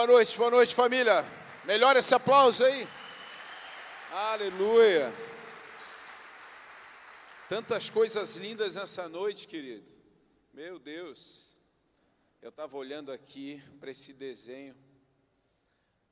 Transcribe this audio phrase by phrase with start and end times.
[0.00, 1.26] boa noite, boa noite, família.
[1.66, 2.88] Melhor esse aplauso aí.
[4.10, 5.12] Aleluia.
[7.50, 9.90] Tantas coisas lindas nessa noite, querido.
[10.54, 11.54] Meu Deus.
[12.40, 14.74] Eu estava olhando aqui para esse desenho.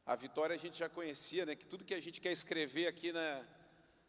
[0.04, 1.56] A Vitória a gente já conhecia, né?
[1.56, 3.42] Que tudo que a gente quer escrever aqui na,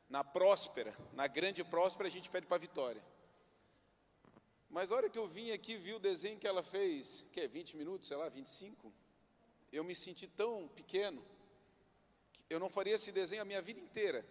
[0.09, 3.01] na Próspera, na Grande Próspera, a gente pede para a Vitória.
[4.69, 7.47] Mas a hora que eu vim aqui, vi o desenho que ela fez, que é
[7.47, 8.93] 20 minutos, sei lá, 25,
[9.71, 11.23] eu me senti tão pequeno,
[12.45, 14.25] que eu não faria esse desenho a minha vida inteira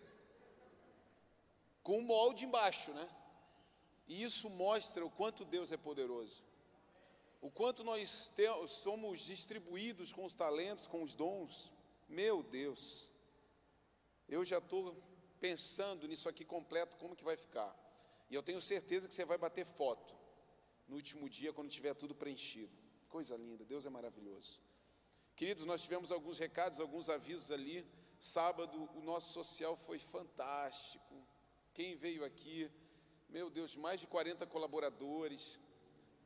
[1.88, 3.08] com um molde embaixo, né?
[4.06, 6.44] E isso mostra o quanto Deus é poderoso.
[7.40, 11.72] O quanto nós temos, somos distribuídos com os talentos, com os dons.
[12.06, 13.10] Meu Deus.
[14.28, 14.94] Eu já estou
[15.40, 17.74] pensando nisso aqui completo, como que vai ficar.
[18.28, 20.14] E eu tenho certeza que você vai bater foto
[20.86, 22.76] no último dia, quando tiver tudo preenchido.
[23.08, 24.60] Coisa linda, Deus é maravilhoso.
[25.38, 27.86] Queridos, nós tivemos alguns recados, alguns avisos ali.
[28.18, 31.14] Sábado, o nosso social foi fantástico.
[31.72, 32.68] Quem veio aqui,
[33.28, 35.60] meu Deus, mais de 40 colaboradores.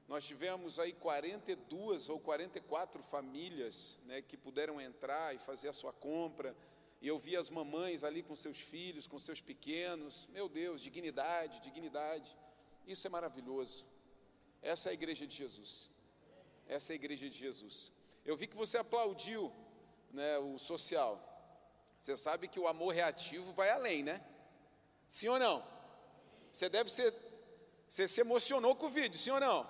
[0.09, 5.93] Nós tivemos aí 42 ou 44 famílias né, que puderam entrar e fazer a sua
[5.93, 6.57] compra.
[7.03, 10.27] E eu vi as mamães ali com seus filhos, com seus pequenos.
[10.29, 12.35] Meu Deus, dignidade, dignidade.
[12.87, 13.85] Isso é maravilhoso.
[14.63, 15.91] Essa é a igreja de Jesus.
[16.67, 17.93] Essa é a igreja de Jesus.
[18.25, 19.53] Eu vi que você aplaudiu
[20.11, 21.21] né, o social.
[21.99, 24.25] Você sabe que o amor reativo vai além, né?
[25.09, 25.65] Sim ou não?
[26.51, 27.15] Você deve ser.
[27.89, 29.69] Você se emocionou com o vídeo, sim ou não?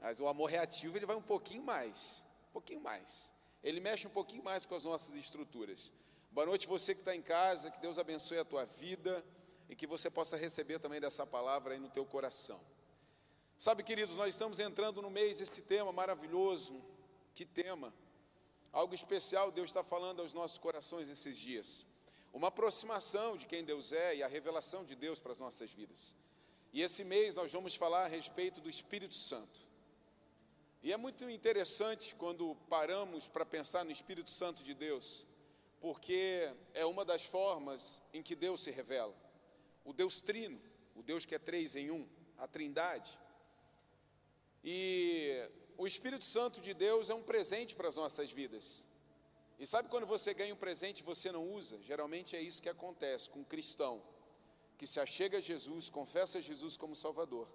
[0.00, 2.24] Mas o amor reativo ele vai um pouquinho mais.
[2.48, 3.32] Um pouquinho mais.
[3.62, 5.92] Ele mexe um pouquinho mais com as nossas estruturas.
[6.30, 9.24] Boa noite, você que está em casa, que Deus abençoe a tua vida
[9.68, 12.60] e que você possa receber também dessa palavra aí no teu coração.
[13.56, 16.82] Sabe, queridos, nós estamos entrando no mês esse tema maravilhoso.
[17.34, 17.92] Que tema?
[18.72, 21.86] Algo especial Deus está falando aos nossos corações esses dias
[22.32, 26.16] uma aproximação de quem Deus é e a revelação de Deus para as nossas vidas.
[26.72, 29.60] E esse mês nós vamos falar a respeito do Espírito Santo.
[30.82, 35.26] E é muito interessante quando paramos para pensar no Espírito Santo de Deus,
[35.80, 39.14] porque é uma das formas em que Deus se revela.
[39.84, 40.58] O Deus Trino,
[40.96, 43.18] o Deus que é três em um, a Trindade.
[44.64, 45.46] E
[45.82, 48.86] o Espírito Santo de Deus é um presente para as nossas vidas.
[49.58, 51.76] E sabe quando você ganha um presente e você não usa?
[51.82, 54.00] Geralmente é isso que acontece com um cristão
[54.78, 57.48] que se achega a Jesus, confessa Jesus como Salvador,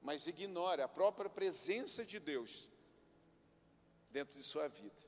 [0.00, 2.70] mas ignora a própria presença de Deus
[4.12, 5.02] dentro de sua vida.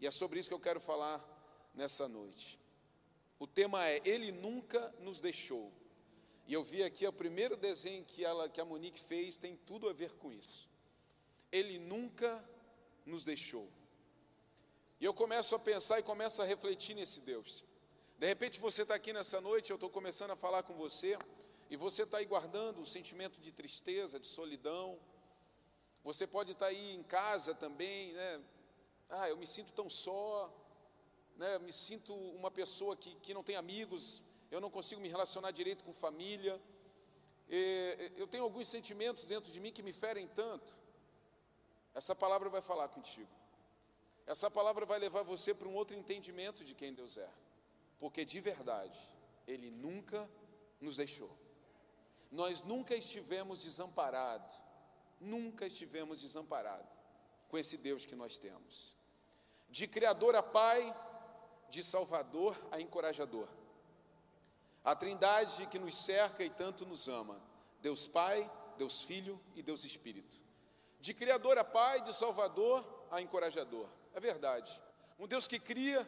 [0.00, 1.22] E é sobre isso que eu quero falar
[1.74, 2.58] nessa noite.
[3.38, 5.70] O tema é Ele nunca nos deixou.
[6.46, 9.90] E eu vi aqui o primeiro desenho que, ela, que a Monique fez, tem tudo
[9.90, 10.72] a ver com isso.
[11.58, 12.30] Ele nunca
[13.06, 13.66] nos deixou.
[15.00, 17.64] E eu começo a pensar e começo a refletir nesse Deus.
[18.18, 21.16] De repente você está aqui nessa noite, eu estou começando a falar com você,
[21.70, 24.98] e você está aí guardando um sentimento de tristeza, de solidão.
[26.02, 28.40] Você pode estar tá aí em casa também, né?
[29.08, 30.52] Ah, eu me sinto tão só,
[31.36, 31.54] né?
[31.54, 35.52] Eu me sinto uma pessoa que, que não tem amigos, eu não consigo me relacionar
[35.52, 36.60] direito com família.
[37.48, 40.83] E, eu tenho alguns sentimentos dentro de mim que me ferem tanto.
[41.94, 43.30] Essa palavra vai falar contigo.
[44.26, 47.28] Essa palavra vai levar você para um outro entendimento de quem Deus é,
[47.98, 48.98] porque de verdade,
[49.46, 50.28] Ele nunca
[50.80, 51.30] nos deixou.
[52.30, 54.52] Nós nunca estivemos desamparados,
[55.20, 56.90] nunca estivemos desamparados
[57.48, 58.96] com esse Deus que nós temos.
[59.68, 60.94] De Criador a Pai,
[61.68, 63.48] de Salvador a Encorajador.
[64.82, 67.40] A Trindade que nos cerca e tanto nos ama:
[67.80, 70.43] Deus Pai, Deus Filho e Deus Espírito.
[71.06, 72.76] De Criador a Pai, de Salvador
[73.10, 73.86] a Encorajador.
[74.14, 74.72] É verdade.
[75.18, 76.00] Um Deus que cria,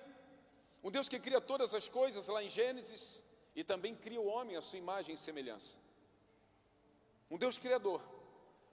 [0.83, 3.03] um Deus que cria todas as coisas lá em Gênesis
[3.55, 5.79] e também cria o homem à sua imagem e semelhança.
[7.31, 8.01] Um Deus criador.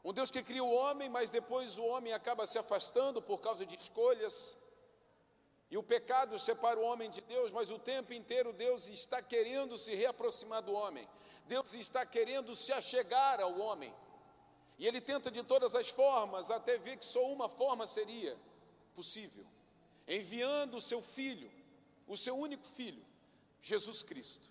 [0.02, 3.66] Um Deus que cria o homem, mas depois o homem acaba se afastando por causa
[3.66, 4.58] de escolhas.
[5.70, 9.78] E o pecado separa o homem de Deus, mas o tempo inteiro Deus está querendo
[9.78, 11.06] se reaproximar do homem.
[11.48, 13.94] Deus está querendo se achegar ao homem.
[14.78, 18.38] E ele tenta de todas as formas, até ver que só uma forma seria
[18.94, 19.46] possível,
[20.08, 21.52] enviando o seu filho,
[22.08, 23.04] o seu único filho,
[23.62, 24.48] Jesus Cristo,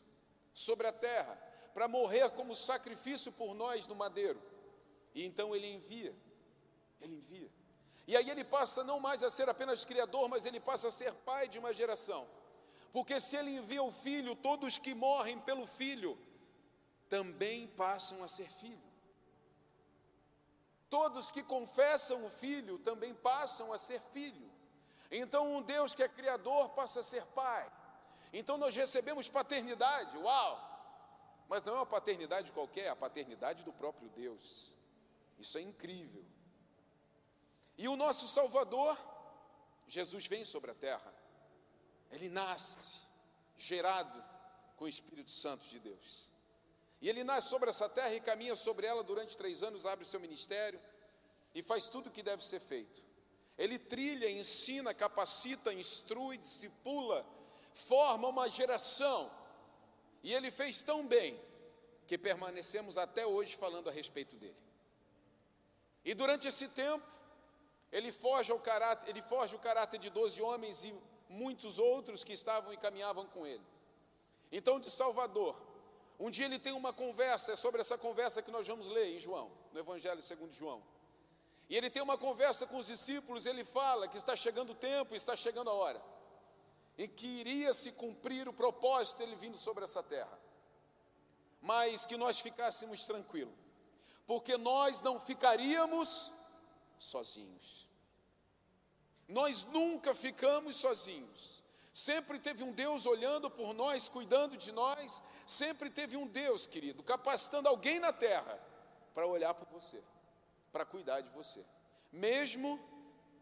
[0.54, 1.34] sobre a terra,
[1.74, 4.40] para morrer como sacrifício por nós no madeiro.
[5.14, 6.14] E então ele envia,
[7.00, 7.50] ele envia.
[8.06, 11.12] E aí ele passa não mais a ser apenas criador, mas ele passa a ser
[11.12, 12.26] pai de uma geração.
[12.92, 16.18] Porque se ele envia o filho, todos que morrem pelo filho
[17.08, 18.91] também passam a ser filho.
[20.92, 24.48] Todos que confessam o Filho também passam a ser filho.
[25.10, 27.64] Então, um Deus que é criador passa a ser pai.
[28.30, 30.52] Então, nós recebemos paternidade, uau!
[31.48, 34.76] Mas não é uma paternidade qualquer, é a paternidade do próprio Deus.
[35.38, 36.26] Isso é incrível.
[37.78, 38.94] E o nosso Salvador,
[39.88, 41.14] Jesus vem sobre a terra.
[42.10, 43.06] Ele nasce,
[43.56, 44.22] gerado
[44.76, 46.31] com o Espírito Santo de Deus.
[47.02, 50.20] E ele nasce sobre essa terra e caminha sobre ela durante três anos, abre seu
[50.20, 50.80] ministério
[51.52, 53.04] e faz tudo o que deve ser feito.
[53.58, 57.26] Ele trilha, ensina, capacita, instrui, discipula,
[57.74, 59.30] forma uma geração.
[60.22, 61.38] E ele fez tão bem
[62.06, 64.62] que permanecemos até hoje falando a respeito dele.
[66.04, 67.06] E durante esse tempo,
[67.90, 70.94] ele foge ao caráter, ele o caráter de doze homens e
[71.28, 73.64] muitos outros que estavam e caminhavam com ele.
[74.52, 75.71] Então, de Salvador,
[76.18, 79.18] um dia ele tem uma conversa, é sobre essa conversa que nós vamos ler em
[79.18, 80.82] João, no Evangelho segundo João.
[81.68, 85.14] E ele tem uma conversa com os discípulos, ele fala que está chegando o tempo,
[85.14, 86.02] está chegando a hora,
[86.98, 90.38] em que iria se cumprir o propósito dele vindo sobre essa terra.
[91.60, 93.54] Mas que nós ficássemos tranquilos,
[94.26, 96.34] porque nós não ficaríamos
[96.98, 97.88] sozinhos.
[99.26, 101.61] Nós nunca ficamos sozinhos.
[101.92, 105.22] Sempre teve um Deus olhando por nós, cuidando de nós.
[105.44, 108.58] Sempre teve um Deus, querido, capacitando alguém na terra
[109.12, 110.02] para olhar por você,
[110.72, 111.64] para cuidar de você.
[112.10, 112.80] Mesmo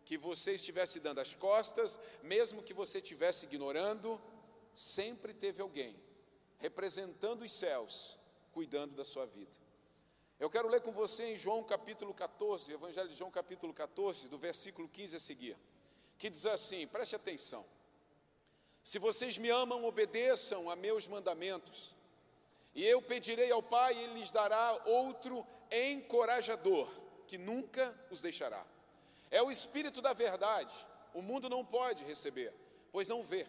[0.04, 4.20] que você estivesse dando as costas, mesmo que você estivesse ignorando,
[4.74, 5.96] sempre teve alguém
[6.58, 8.18] representando os céus,
[8.52, 9.56] cuidando da sua vida.
[10.38, 14.38] Eu quero ler com você em João capítulo 14, Evangelho de João capítulo 14, do
[14.38, 15.56] versículo 15 a seguir,
[16.18, 17.64] que diz assim: preste atenção.
[18.82, 21.94] Se vocês me amam, obedeçam a meus mandamentos.
[22.74, 26.88] E eu pedirei ao Pai, e Ele lhes dará outro encorajador,
[27.26, 28.64] que nunca os deixará.
[29.30, 30.74] É o Espírito da verdade.
[31.12, 32.52] O mundo não pode receber,
[32.92, 33.46] pois não vê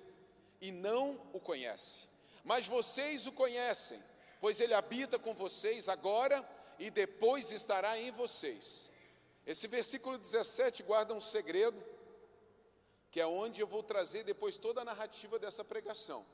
[0.60, 2.08] e não o conhece.
[2.44, 4.02] Mas vocês o conhecem,
[4.40, 6.48] pois ele habita com vocês agora
[6.80, 8.92] e depois estará em vocês.
[9.46, 11.84] Esse versículo 17 guarda um segredo
[13.12, 16.26] que é onde eu vou trazer depois toda a narrativa dessa pregação.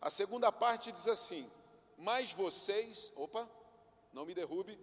[0.00, 1.50] A segunda parte diz assim:
[1.96, 3.48] Mas vocês, opa,
[4.12, 4.78] não me derrube,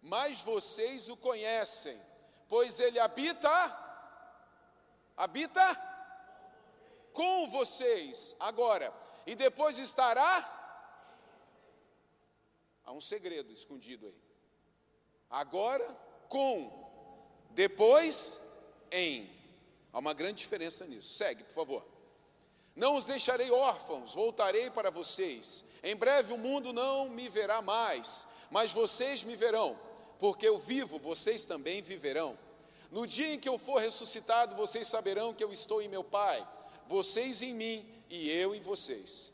[0.00, 2.00] mas vocês o conhecem,
[2.48, 3.50] pois ele habita,
[5.16, 5.76] habita
[7.12, 8.92] com vocês agora,
[9.26, 10.54] e depois estará.
[12.84, 14.18] Há um segredo escondido aí.
[15.28, 15.86] Agora
[16.30, 16.70] com,
[17.50, 18.40] depois
[18.90, 19.37] em.
[19.92, 21.14] Há uma grande diferença nisso.
[21.14, 21.86] Segue, por favor.
[22.78, 25.64] Não os deixarei órfãos, voltarei para vocês.
[25.82, 29.76] Em breve o mundo não me verá mais, mas vocês me verão,
[30.18, 32.38] porque eu vivo, vocês também viverão.
[32.90, 36.46] No dia em que eu for ressuscitado, vocês saberão que eu estou em meu Pai,
[36.86, 39.32] vocês em mim e eu em vocês.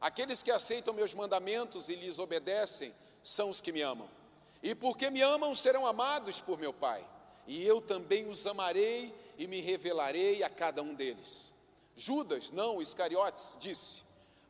[0.00, 4.08] Aqueles que aceitam meus mandamentos e lhes obedecem são os que me amam.
[4.62, 7.04] E porque me amam, serão amados por meu Pai.
[7.46, 11.54] E eu também os amarei e me revelarei a cada um deles.
[11.96, 14.02] Judas, não Iscariotes, disse: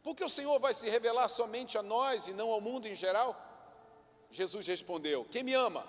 [0.03, 3.37] Porque o Senhor vai se revelar somente a nós e não ao mundo em geral?
[4.31, 5.87] Jesus respondeu: Quem me ama,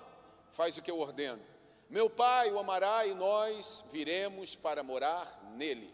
[0.52, 1.42] faz o que eu ordeno.
[1.88, 5.92] Meu Pai o amará e nós viremos para morar nele.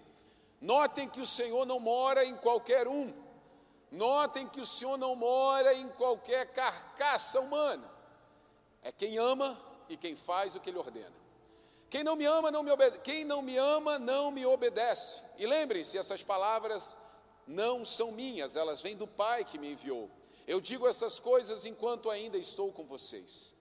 [0.61, 3.15] Notem que o Senhor não mora em qualquer um.
[3.91, 7.91] Notem que o Senhor não mora em qualquer carcaça humana.
[8.83, 9.59] É quem ama
[9.89, 11.26] e quem faz o que ele ordena.
[11.89, 13.01] Quem não me ama, não me obedece.
[13.01, 15.25] Quem não me ama, não me obedece.
[15.39, 16.97] E lembrem-se, essas palavras
[17.47, 20.11] não são minhas, elas vêm do Pai que me enviou.
[20.47, 23.55] Eu digo essas coisas enquanto ainda estou com vocês.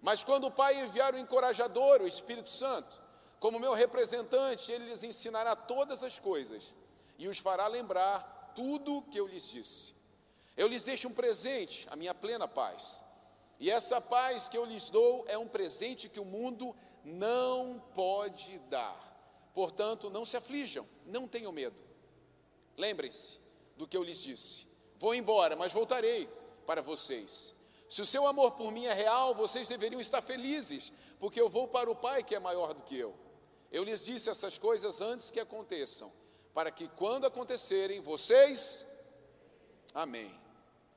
[0.00, 3.02] Mas quando o Pai enviar o encorajador, o Espírito Santo,
[3.40, 6.74] como meu representante, ele lhes ensinará todas as coisas
[7.18, 9.94] e os fará lembrar tudo o que eu lhes disse.
[10.56, 13.04] Eu lhes deixo um presente, a minha plena paz.
[13.60, 16.74] E essa paz que eu lhes dou é um presente que o mundo
[17.04, 19.06] não pode dar.
[19.54, 21.76] Portanto, não se aflijam, não tenham medo.
[22.76, 23.40] Lembrem-se
[23.76, 24.66] do que eu lhes disse.
[24.98, 26.28] Vou embora, mas voltarei
[26.66, 27.54] para vocês.
[27.88, 31.66] Se o seu amor por mim é real, vocês deveriam estar felizes, porque eu vou
[31.66, 33.14] para o Pai que é maior do que eu.
[33.72, 36.12] Eu lhes disse essas coisas antes que aconteçam,
[36.52, 38.86] para que quando acontecerem, vocês.
[39.94, 40.38] Amém.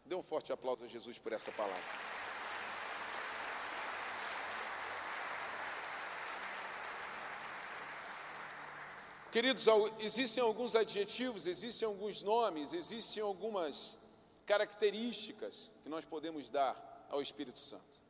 [0.06, 2.11] Dê um forte aplauso a Jesus por essa palavra.
[9.32, 9.66] Queridos,
[10.02, 13.98] existem alguns adjetivos, existem alguns nomes, existem algumas
[14.46, 18.02] características que nós podemos dar ao Espírito Santo.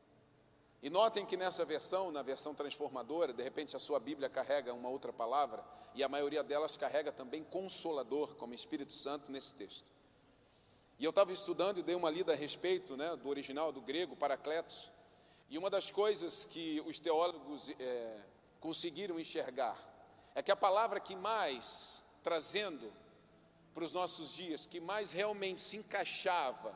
[0.82, 4.90] E notem que nessa versão, na versão transformadora, de repente a sua Bíblia carrega uma
[4.90, 5.64] outra palavra,
[5.94, 9.92] e a maioria delas carrega também consolador, como Espírito Santo nesse texto.
[10.98, 14.16] E eu estava estudando e dei uma lida a respeito né, do original, do grego,
[14.16, 14.92] Paracletos,
[15.52, 18.24] e uma das coisas que os teólogos é,
[18.60, 19.91] conseguiram enxergar
[20.34, 22.92] é que a palavra que mais, trazendo
[23.74, 26.76] para os nossos dias, que mais realmente se encaixava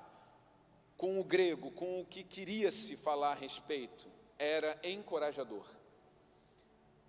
[0.98, 4.08] com o grego, com o que queria se falar a respeito,
[4.38, 5.66] era encorajador.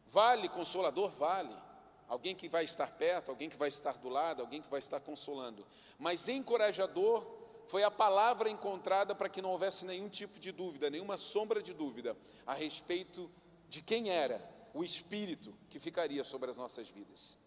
[0.06, 1.10] Vale consolador?
[1.10, 1.54] Vale.
[2.08, 5.00] Alguém que vai estar perto, alguém que vai estar do lado, alguém que vai estar
[5.00, 5.66] consolando.
[5.98, 7.26] Mas encorajador
[7.64, 11.72] foi a palavra encontrada para que não houvesse nenhum tipo de dúvida, nenhuma sombra de
[11.72, 13.28] dúvida a respeito
[13.68, 17.38] de quem era o Espírito que ficaria sobre as nossas vidas.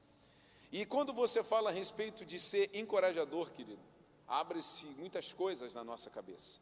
[0.72, 3.80] E quando você fala a respeito de ser encorajador, querido,
[4.28, 6.60] abre-se muitas coisas na nossa cabeça.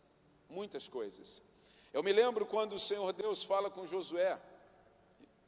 [0.49, 1.41] Muitas coisas.
[1.93, 4.39] Eu me lembro quando o Senhor Deus fala com Josué,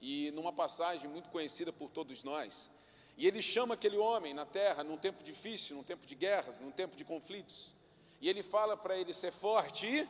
[0.01, 2.71] e numa passagem muito conhecida por todos nós,
[3.17, 6.71] e ele chama aquele homem na terra num tempo difícil, num tempo de guerras, num
[6.71, 7.75] tempo de conflitos,
[8.21, 10.07] e ele fala para ele ser forte,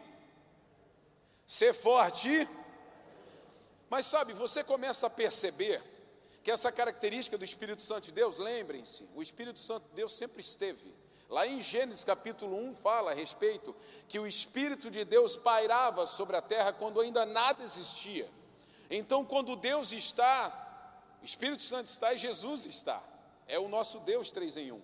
[1.48, 2.48] ser forte.
[3.90, 5.82] Mas sabe, você começa a perceber
[6.44, 10.42] que essa característica do Espírito Santo de Deus, lembrem-se, o Espírito Santo de Deus sempre
[10.42, 10.94] esteve.
[11.30, 13.76] Lá em Gênesis capítulo 1 fala a respeito
[14.08, 18.30] que o Espírito de Deus pairava sobre a terra quando ainda nada existia.
[18.90, 23.04] Então, quando Deus está, o Espírito Santo está e Jesus está.
[23.48, 24.82] É o nosso Deus três em um.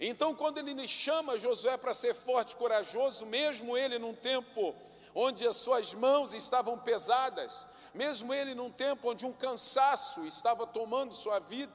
[0.00, 4.74] Então, quando ele chama Josué para ser forte e corajoso, mesmo ele num tempo
[5.14, 11.12] onde as suas mãos estavam pesadas, mesmo ele num tempo onde um cansaço estava tomando
[11.12, 11.72] sua vida,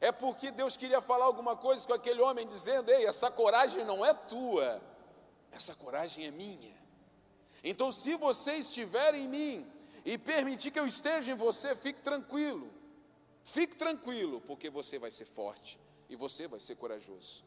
[0.00, 4.04] é porque Deus queria falar alguma coisa com aquele homem, dizendo: Ei, essa coragem não
[4.04, 4.82] é tua,
[5.52, 6.74] essa coragem é minha.
[7.62, 9.72] Então, se você estiver em mim
[10.04, 12.68] e permitir que eu esteja em você, fique tranquilo,
[13.42, 17.44] fique tranquilo, porque você vai ser forte e você vai ser corajoso.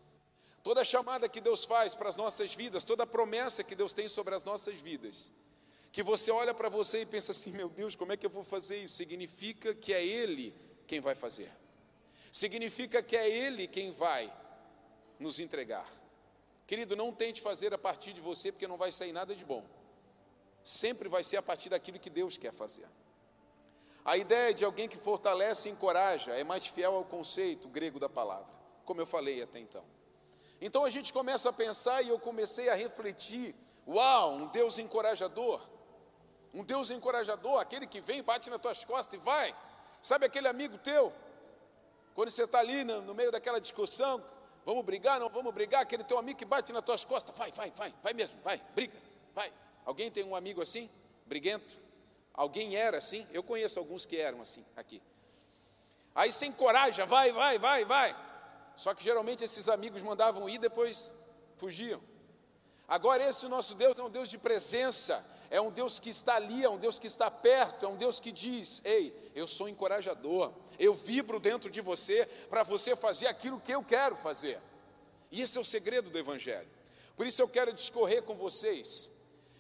[0.68, 4.36] Toda chamada que Deus faz para as nossas vidas, toda promessa que Deus tem sobre
[4.36, 5.32] as nossas vidas,
[5.92, 8.44] que você olha para você e pensa assim: meu Deus, como é que eu vou
[8.44, 8.96] fazer isso?
[8.96, 10.48] Significa que é Ele
[10.88, 11.52] quem vai fazer
[12.36, 14.32] significa que é Ele quem vai
[15.18, 15.90] nos entregar.
[16.68, 19.64] Querido, não tente fazer a partir de você, porque não vai sair nada de bom.
[20.62, 22.90] Sempre vai ser a partir daquilo que Deus quer fazer.
[24.04, 28.10] A ideia de alguém que fortalece e encoraja é mais fiel ao conceito grego da
[28.10, 28.54] palavra,
[28.84, 29.86] como eu falei até então.
[30.66, 33.54] Então a gente começa a pensar e eu comecei a refletir:
[33.88, 35.62] uau, um Deus encorajador.
[36.52, 39.56] Um Deus encorajador, aquele que vem, bate nas tuas costas e vai.
[40.02, 41.14] Sabe aquele amigo teu
[42.16, 44.24] quando você está ali no, no, meio daquela discussão,
[44.66, 47.72] vamos brigar, não vamos brigar, aquele teu amigo que bate nas tuas costas, vai, vai,
[47.76, 48.98] vai, vai mesmo, vai, briga,
[49.36, 49.52] vai.
[49.86, 50.90] Alguém tem um amigo assim,
[51.28, 51.76] briguento?
[52.34, 53.28] Alguém era assim?
[53.32, 55.00] Eu conheço alguns que eram assim aqui.
[56.16, 58.16] Aí sem coragem, vai, vai, vai, vai.
[58.76, 61.14] Só que geralmente esses amigos mandavam ir, depois
[61.56, 62.02] fugiam.
[62.88, 66.64] Agora esse nosso Deus é um Deus de presença, é um Deus que está ali,
[66.64, 70.54] é um Deus que está perto, é um Deus que diz: Ei, eu sou encorajador,
[70.78, 74.62] eu vibro dentro de você para você fazer aquilo que eu quero fazer.
[75.32, 76.70] E esse é o segredo do Evangelho.
[77.16, 79.10] Por isso eu quero discorrer com vocês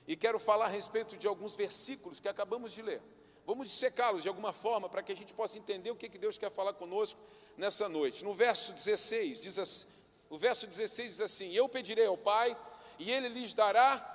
[0.07, 3.01] e quero falar a respeito de alguns versículos que acabamos de ler.
[3.46, 6.38] Vamos dissecá-los de alguma forma para que a gente possa entender o que, que Deus
[6.38, 7.20] quer falar conosco
[7.56, 8.24] nessa noite.
[8.24, 9.88] No verso 16, diz assim,
[10.30, 12.58] o verso 16 diz assim: Eu pedirei ao Pai,
[12.98, 14.12] e Ele lhes dará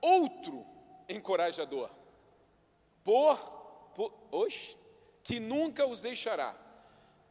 [0.00, 0.66] outro
[1.08, 1.90] encorajador.
[3.02, 3.36] Por,
[3.94, 4.12] por
[5.22, 6.54] que nunca os deixará.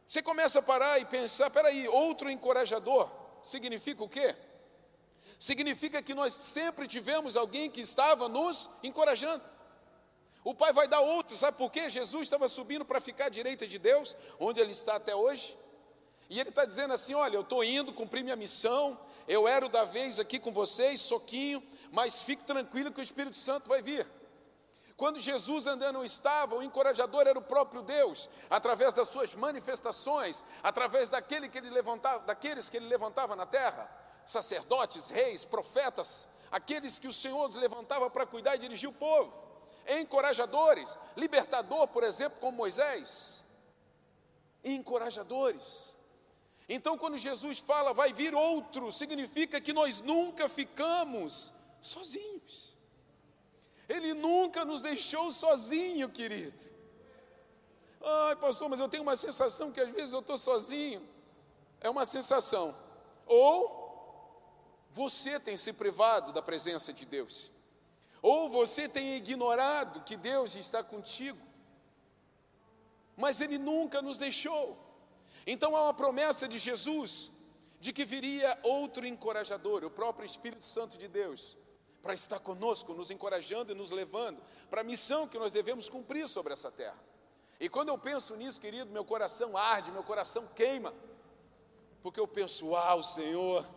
[0.06, 3.10] Você começa a parar e pensar, peraí, outro encorajador
[3.42, 4.36] significa o quê?
[5.38, 9.44] Significa que nós sempre tivemos alguém que estava nos encorajando.
[10.44, 11.88] O Pai vai dar outro, sabe por quê?
[11.88, 15.56] Jesus estava subindo para ficar à direita de Deus, onde Ele está até hoje.
[16.28, 19.68] E Ele está dizendo assim: olha, eu estou indo cumprir minha missão, eu era o
[19.68, 24.06] da vez aqui com vocês, soquinho, mas fique tranquilo que o Espírito Santo vai vir.
[24.96, 30.44] Quando Jesus ainda não estava, o encorajador era o próprio Deus, através das suas manifestações,
[30.62, 33.90] através daquele que ele levantava, daqueles que ele levantava na terra,
[34.24, 39.51] sacerdotes, reis, profetas, aqueles que o Senhor levantava para cuidar e dirigir o povo,
[39.88, 43.44] encorajadores, libertador, por exemplo, como Moisés,
[44.64, 45.96] encorajadores.
[46.68, 52.78] Então, quando Jesus fala, vai vir outro, significa que nós nunca ficamos sozinhos.
[53.88, 56.62] Ele nunca nos deixou sozinho, querido.
[58.00, 61.06] Ai, pastor, mas eu tenho uma sensação que às vezes eu estou sozinho.
[61.80, 62.74] É uma sensação.
[63.26, 63.82] Ou
[64.90, 67.51] você tem se privado da presença de Deus.
[68.22, 71.42] Ou você tem ignorado que Deus está contigo,
[73.16, 74.78] mas Ele nunca nos deixou.
[75.44, 77.32] Então há uma promessa de Jesus
[77.80, 81.58] de que viria outro encorajador, o próprio Espírito Santo de Deus,
[82.00, 86.28] para estar conosco, nos encorajando e nos levando para a missão que nós devemos cumprir
[86.28, 86.98] sobre essa terra.
[87.58, 90.94] E quando eu penso nisso, querido, meu coração arde, meu coração queima,
[92.02, 93.68] porque eu penso, uau, Senhor,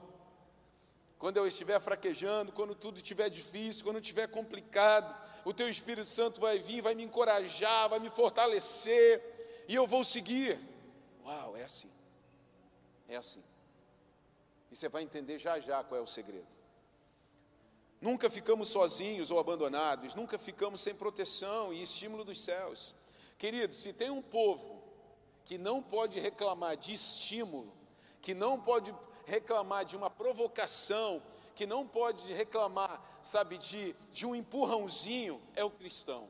[1.18, 6.42] quando eu estiver fraquejando, quando tudo estiver difícil, quando estiver complicado, o Teu Espírito Santo
[6.42, 10.60] vai vir, vai me encorajar, vai me fortalecer, e eu vou seguir.
[11.24, 11.90] Uau, é assim.
[13.08, 13.44] É assim.
[14.72, 16.56] E você vai entender já já qual é o segredo.
[18.02, 22.94] Nunca ficamos sozinhos ou abandonados, nunca ficamos sem proteção e estímulo dos céus.
[23.38, 24.84] Querido, se tem um povo
[25.44, 27.74] que não pode reclamar de estímulo,
[28.22, 28.94] que não pode
[29.26, 31.22] reclamar de uma provocação,
[31.56, 36.30] que não pode reclamar, sabe, de, de um empurrãozinho, é o cristão.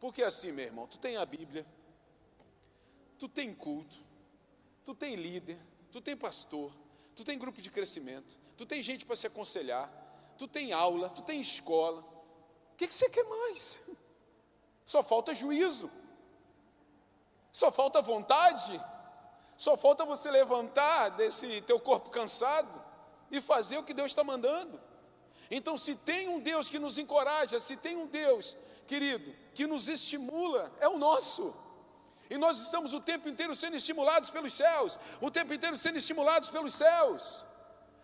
[0.00, 1.66] Porque assim, meu irmão, tu tem a Bíblia,
[3.18, 3.96] tu tem culto,
[4.84, 6.72] tu tem líder, tu tem pastor,
[7.14, 9.90] tu tem grupo de crescimento, tu tem gente para se aconselhar,
[10.38, 12.02] tu tem aula, tu tem escola.
[12.72, 13.80] O que, que você quer mais?
[14.84, 15.90] Só falta juízo,
[17.52, 18.80] só falta vontade,
[19.64, 22.74] só falta você levantar desse teu corpo cansado
[23.30, 24.80] e fazer o que Deus está mandando.
[25.48, 28.56] Então, se tem um Deus que nos encoraja, se tem um Deus,
[28.88, 31.54] querido, que nos estimula, é o nosso.
[32.28, 36.50] E nós estamos o tempo inteiro sendo estimulados pelos céus, o tempo inteiro sendo estimulados
[36.50, 37.46] pelos céus.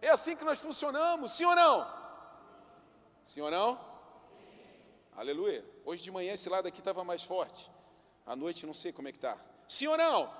[0.00, 1.76] É assim que nós funcionamos, sim ou não?
[3.24, 3.74] Sim ou não?
[3.74, 3.80] Sim.
[5.16, 5.64] Aleluia.
[5.84, 7.68] Hoje de manhã esse lado aqui estava mais forte.
[8.24, 9.36] À noite não sei como é que está.
[9.66, 10.26] Sim ou não?
[10.26, 10.38] Sim.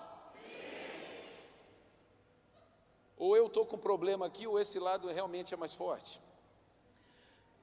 [3.19, 6.21] Ou eu estou com problema aqui, ou esse lado realmente é mais forte.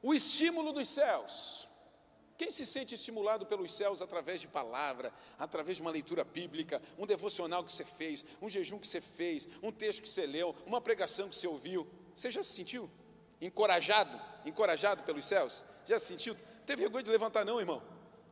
[0.02, 1.68] O estímulo dos céus.
[2.38, 7.06] Quem se sente estimulado pelos céus através de palavra, através de uma leitura bíblica, um
[7.06, 10.82] devocional que você fez, um jejum que você fez, um texto que você leu, uma
[10.82, 12.92] pregação que você ouviu, você já se sentiu
[13.40, 15.64] encorajado, encorajado pelos céus?
[15.86, 16.34] Já se sentiu?
[16.34, 17.82] Não teve vergonha de levantar não, irmão?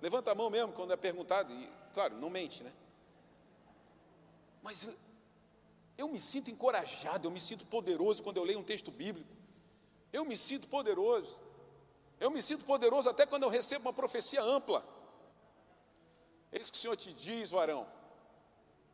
[0.02, 2.74] Levanta a mão mesmo quando é perguntado e, claro, não mente, né?
[4.62, 4.90] Mas
[5.98, 9.30] eu me sinto encorajado, eu me sinto poderoso quando eu leio um texto bíblico.
[10.12, 11.40] Eu me sinto poderoso.
[12.20, 14.86] Eu me sinto poderoso até quando eu recebo uma profecia ampla.
[16.52, 17.88] É isso que o Senhor te diz, varão.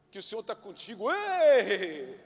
[0.09, 1.11] Que o Senhor está contigo.
[1.11, 2.19] Ei!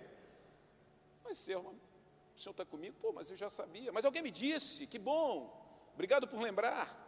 [1.23, 2.95] Mas, Senhor, o Senhor está comigo?
[3.01, 3.91] Pô, mas eu já sabia.
[3.91, 5.61] Mas alguém me disse, que bom.
[5.93, 6.99] Obrigado por lembrar.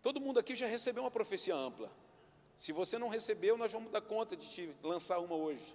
[0.00, 1.90] Todo mundo aqui já recebeu uma profecia ampla.
[2.56, 5.74] Se você não recebeu, nós vamos dar conta de te lançar uma hoje.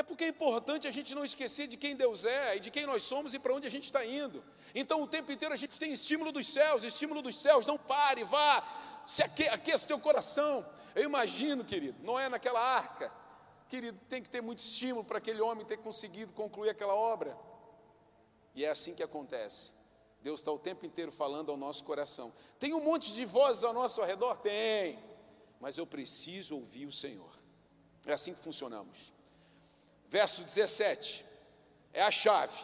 [0.00, 2.84] É porque é importante a gente não esquecer de quem Deus é e de quem
[2.84, 4.44] nós somos e para onde a gente está indo.
[4.74, 7.64] Então, o tempo inteiro a gente tem estímulo dos céus, estímulo dos céus.
[7.64, 8.52] Não pare, vá,
[9.06, 10.66] se aque, aqueça teu coração.
[10.94, 13.10] Eu imagino, querido, não é naquela arca.
[13.70, 17.34] Querido, tem que ter muito estímulo para aquele homem ter conseguido concluir aquela obra.
[18.54, 19.74] E é assim que acontece.
[20.20, 22.34] Deus está o tempo inteiro falando ao nosso coração.
[22.58, 24.36] Tem um monte de vozes ao nosso redor?
[24.42, 24.98] Tem.
[25.58, 27.32] Mas eu preciso ouvir o Senhor.
[28.04, 29.15] É assim que funcionamos.
[30.08, 31.24] Verso 17,
[31.92, 32.58] é a chave.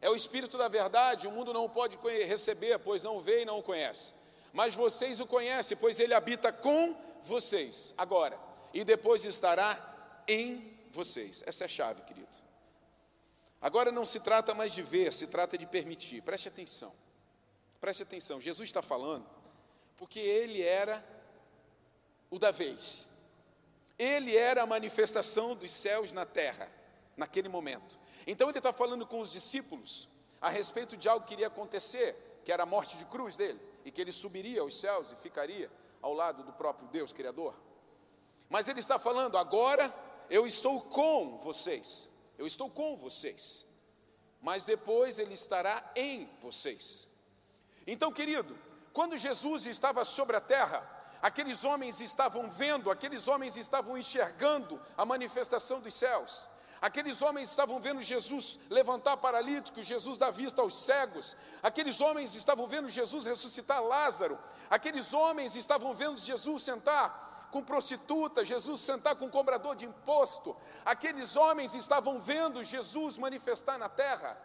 [0.00, 3.58] É o Espírito da verdade, o mundo não pode receber, pois não vê e não
[3.58, 4.14] o conhece.
[4.52, 8.38] Mas vocês o conhecem, pois ele habita com vocês, agora,
[8.72, 11.42] e depois estará em vocês.
[11.46, 12.28] Essa é a chave, querido.
[13.60, 16.22] Agora não se trata mais de ver, se trata de permitir.
[16.22, 16.92] Preste atenção.
[17.78, 18.40] Preste atenção.
[18.40, 19.26] Jesus está falando
[19.96, 21.04] porque ele era
[22.30, 23.06] o da vez.
[24.00, 26.72] Ele era a manifestação dos céus na terra,
[27.14, 27.98] naquele momento.
[28.26, 30.08] Então ele está falando com os discípulos
[30.40, 33.90] a respeito de algo que iria acontecer, que era a morte de cruz dele, e
[33.90, 37.54] que ele subiria aos céus e ficaria ao lado do próprio Deus Criador.
[38.48, 39.94] Mas ele está falando, agora
[40.30, 42.08] eu estou com vocês,
[42.38, 43.66] eu estou com vocês,
[44.40, 47.06] mas depois ele estará em vocês.
[47.86, 48.58] Então, querido,
[48.94, 55.04] quando Jesus estava sobre a terra, aqueles homens estavam vendo, aqueles homens estavam enxergando a
[55.04, 56.48] manifestação dos céus.
[56.80, 61.36] Aqueles homens estavam vendo Jesus levantar paralíticos, Jesus dar vista aos cegos.
[61.62, 64.38] Aqueles homens estavam vendo Jesus ressuscitar Lázaro.
[64.70, 70.56] Aqueles homens estavam vendo Jesus sentar com prostituta, Jesus sentar com cobrador de imposto.
[70.84, 74.38] Aqueles homens estavam vendo Jesus manifestar na terra,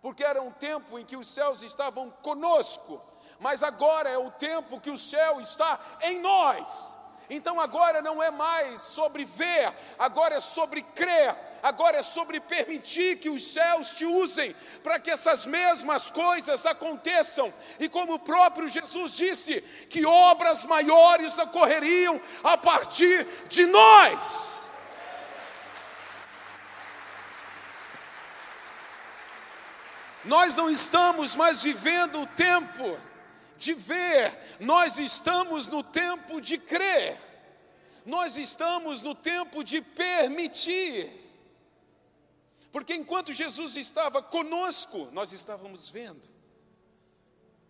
[0.00, 3.02] porque era um tempo em que os céus estavam conosco,
[3.40, 6.96] mas agora é o tempo que o céu está em nós.
[7.28, 13.18] Então agora não é mais sobre ver, agora é sobre crer, agora é sobre permitir
[13.18, 17.52] que os céus te usem para que essas mesmas coisas aconteçam.
[17.80, 24.72] E como o próprio Jesus disse, que obras maiores ocorreriam a partir de nós.
[30.24, 32.98] Nós não estamos mais vivendo o tempo
[33.56, 37.18] de ver, nós estamos no tempo de crer,
[38.04, 41.24] nós estamos no tempo de permitir.
[42.70, 46.28] Porque enquanto Jesus estava conosco, nós estávamos vendo,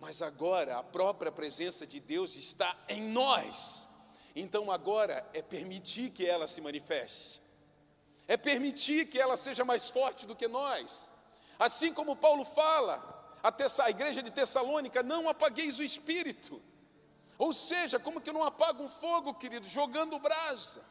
[0.01, 3.89] mas agora a própria presença de Deus está em nós,
[4.35, 7.43] então agora é permitir que ela se manifeste,
[8.27, 11.11] é permitir que ela seja mais forte do que nós.
[11.59, 13.14] Assim como Paulo fala,
[13.45, 16.63] a, a igreja de Tessalônica, não apagueis o espírito.
[17.37, 20.83] Ou seja, como que eu não apago um fogo, querido, jogando brasa,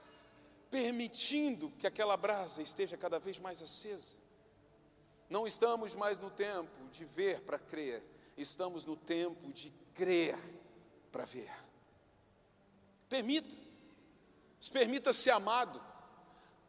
[0.70, 4.16] permitindo que aquela brasa esteja cada vez mais acesa.
[5.28, 8.04] Não estamos mais no tempo de ver para crer,
[8.38, 10.38] estamos no tempo de crer
[11.12, 11.52] para ver.
[13.10, 13.56] Permita,
[14.72, 15.82] permita ser amado.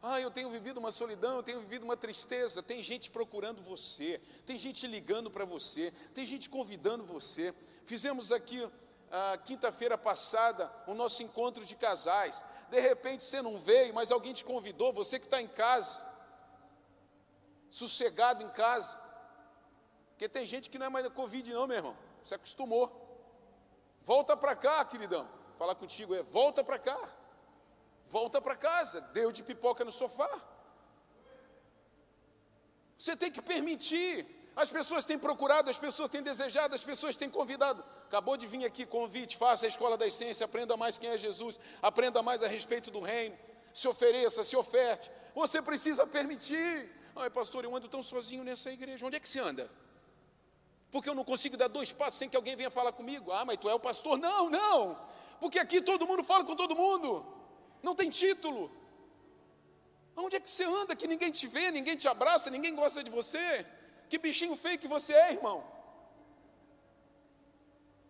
[0.07, 2.61] Ah, eu tenho vivido uma solidão, eu tenho vivido uma tristeza.
[2.61, 7.55] Tem gente procurando você, tem gente ligando para você, tem gente convidando você.
[7.85, 8.71] Fizemos aqui,
[9.11, 12.45] ah, quinta-feira passada, o nosso encontro de casais.
[12.69, 16.05] De repente você não veio, mas alguém te convidou, você que está em casa,
[17.67, 19.01] sossegado em casa.
[20.09, 21.97] Porque tem gente que não é mais Covid, não, meu irmão.
[22.23, 22.85] Você acostumou.
[24.01, 25.27] Volta para cá, queridão.
[25.57, 27.24] Falar contigo é: volta para cá.
[28.07, 30.29] Volta para casa, deu de pipoca no sofá.
[32.97, 34.25] Você tem que permitir.
[34.55, 37.83] As pessoas têm procurado, as pessoas têm desejado, as pessoas têm convidado.
[38.05, 41.59] Acabou de vir aqui convite, faça a escola da essência, aprenda mais quem é Jesus,
[41.81, 43.37] aprenda mais a respeito do reino,
[43.73, 45.11] se ofereça, se oferte.
[45.33, 46.89] Você precisa permitir.
[47.17, 49.05] Ai, pastor, eu ando tão sozinho nessa igreja.
[49.05, 49.69] Onde é que você anda?
[50.89, 53.33] Porque eu não consigo dar dois passos sem que alguém venha falar comigo.
[53.33, 54.17] Ah, mas tu é o pastor?
[54.17, 54.97] Não, não.
[55.41, 57.34] Porque aqui todo mundo fala com todo mundo
[57.81, 58.71] não tem título.
[60.15, 63.09] Onde é que você anda que ninguém te vê, ninguém te abraça, ninguém gosta de
[63.09, 63.65] você?
[64.09, 65.63] Que bichinho feio que você é, irmão.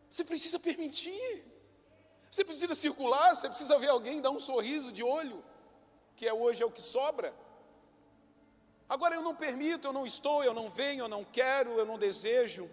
[0.10, 1.43] Você precisa permitir.
[2.30, 5.43] Você precisa circular, você precisa ver alguém dar um sorriso de olho,
[6.15, 7.34] que é hoje é o que sobra.
[8.88, 11.97] Agora eu não permito, eu não estou, eu não venho, eu não quero, eu não
[11.97, 12.69] desejo.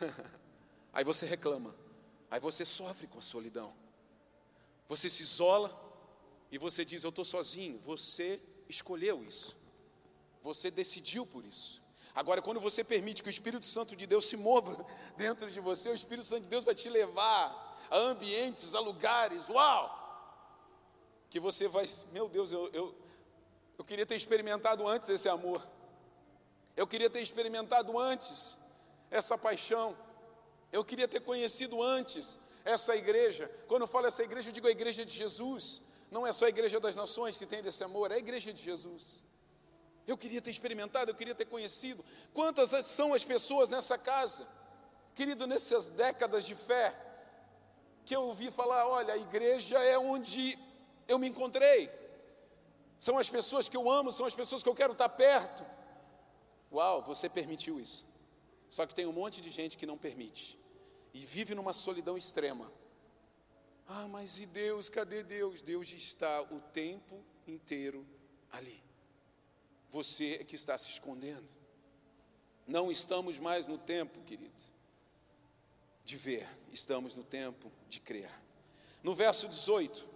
[0.92, 1.74] Aí você reclama.
[2.30, 3.74] Aí você sofre com a solidão.
[4.88, 5.68] Você se isola,
[6.52, 9.58] e você diz: Eu estou sozinho, você escolheu isso,
[10.42, 11.82] você decidiu por isso.
[12.14, 14.86] Agora, quando você permite que o Espírito Santo de Deus se mova
[15.16, 19.48] dentro de você, o Espírito Santo de Deus vai te levar a ambientes, a lugares,
[19.48, 19.98] uau!
[21.30, 22.94] Que você vai, meu Deus, eu, eu,
[23.78, 25.66] eu queria ter experimentado antes esse amor,
[26.76, 28.58] eu queria ter experimentado antes
[29.10, 29.96] essa paixão,
[30.70, 33.50] eu queria ter conhecido antes essa igreja.
[33.66, 35.80] Quando eu falo essa igreja, eu digo a igreja de Jesus,
[36.12, 38.62] não é só a igreja das nações que tem desse amor, é a igreja de
[38.62, 39.24] Jesus.
[40.06, 42.04] Eu queria ter experimentado, eu queria ter conhecido.
[42.34, 44.46] Quantas são as pessoas nessa casa,
[45.14, 46.94] querido, nessas décadas de fé,
[48.04, 50.58] que eu ouvi falar: olha, a igreja é onde
[51.08, 51.90] eu me encontrei,
[52.98, 55.64] são as pessoas que eu amo, são as pessoas que eu quero estar perto.
[56.70, 58.04] Uau, você permitiu isso.
[58.68, 60.58] Só que tem um monte de gente que não permite
[61.14, 62.70] e vive numa solidão extrema.
[63.94, 64.88] Ah, mas e Deus?
[64.88, 65.60] Cadê Deus?
[65.60, 68.06] Deus está o tempo inteiro
[68.50, 68.82] ali.
[69.90, 71.46] Você é que está se escondendo.
[72.66, 74.62] Não estamos mais no tempo, querido,
[76.04, 78.30] de ver, estamos no tempo de crer.
[79.02, 80.08] No verso 18,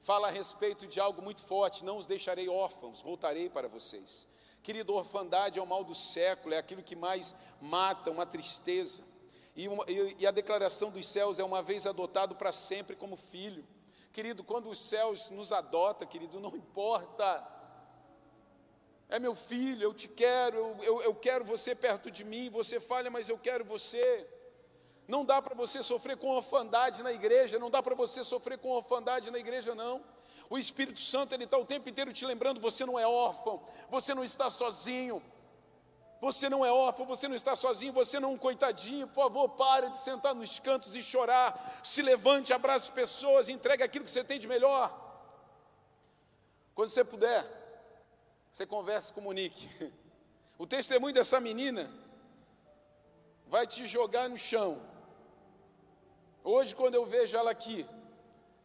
[0.00, 4.26] fala a respeito de algo muito forte: não os deixarei órfãos, voltarei para vocês.
[4.64, 9.04] Querido, orfandade é o mal do século, é aquilo que mais mata, uma tristeza.
[9.54, 13.66] E, uma, e, a declaração dos céus é uma vez adotado para sempre como filho.
[14.10, 17.46] Querido, quando os céus nos adota, querido, não importa.
[19.08, 22.48] É meu filho, eu te quero, eu, eu, eu quero você perto de mim.
[22.48, 24.26] Você falha, mas eu quero você.
[25.06, 28.70] Não dá para você sofrer com orfandade na igreja, não dá para você sofrer com
[28.70, 30.02] orfandade na igreja, não.
[30.48, 34.14] O Espírito Santo, ele está o tempo inteiro te lembrando: você não é órfão, você
[34.14, 35.22] não está sozinho,
[36.22, 39.08] você não é órfão, você não está sozinho, você não é um coitadinho.
[39.08, 41.80] Por favor, pare de sentar nos cantos e chorar.
[41.82, 44.86] Se levante, abrace as pessoas, entregue aquilo que você tem de melhor.
[46.76, 47.44] Quando você puder,
[48.48, 49.68] você converse, comunique.
[50.56, 51.90] O testemunho dessa menina
[53.48, 54.80] vai te jogar no chão.
[56.44, 57.84] Hoje, quando eu vejo ela aqui,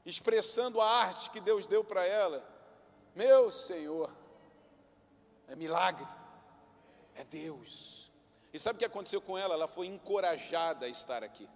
[0.05, 2.47] expressando a arte que Deus deu para ela,
[3.15, 4.11] meu Senhor,
[5.47, 6.05] é milagre,
[7.17, 8.11] é Deus.
[8.53, 9.53] E sabe o que aconteceu com ela?
[9.53, 11.47] Ela foi encorajada a estar aqui.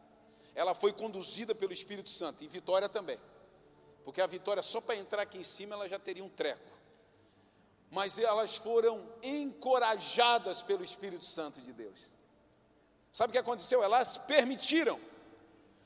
[0.54, 3.20] Ela foi conduzida pelo Espírito Santo, e Vitória também.
[4.04, 6.70] Porque a Vitória, só para entrar aqui em cima, ela já teria um treco.
[7.90, 12.00] Mas elas foram encorajadas pelo Espírito Santo de Deus.
[13.12, 13.84] Sabe o que aconteceu?
[13.84, 15.00] Elas permitiram.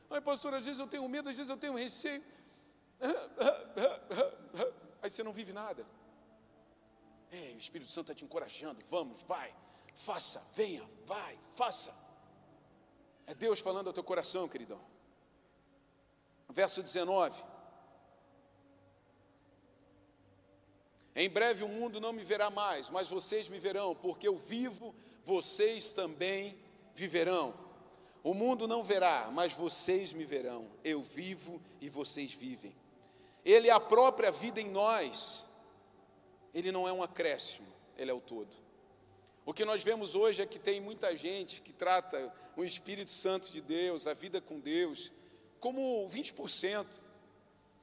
[0.09, 2.23] Ai, pastor, às vezes eu tenho medo, às vezes eu tenho receio.
[5.01, 5.85] Aí você não vive nada.
[7.35, 8.79] Ei, o Espírito Santo está te encorajando.
[8.89, 9.53] Vamos, vai,
[9.93, 11.93] faça, venha, vai, faça.
[13.27, 14.79] É Deus falando ao teu coração, queridão.
[16.47, 17.43] Verso 19.
[21.15, 24.93] Em breve o mundo não me verá mais, mas vocês me verão, porque eu vivo,
[25.23, 26.57] vocês também
[26.93, 27.53] viverão.
[28.23, 30.69] O mundo não verá, mas vocês me verão.
[30.83, 32.75] Eu vivo e vocês vivem.
[33.43, 35.44] Ele é a própria vida em nós.
[36.55, 38.55] Ele não é um acréscimo, ele é o todo.
[39.45, 43.51] O que nós vemos hoje é que tem muita gente que trata o Espírito Santo
[43.51, 45.11] de Deus, a vida com Deus,
[45.59, 46.87] como 20%.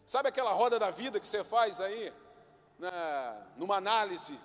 [0.07, 2.13] Sabe aquela roda da vida que você faz aí,
[2.79, 4.37] né, numa análise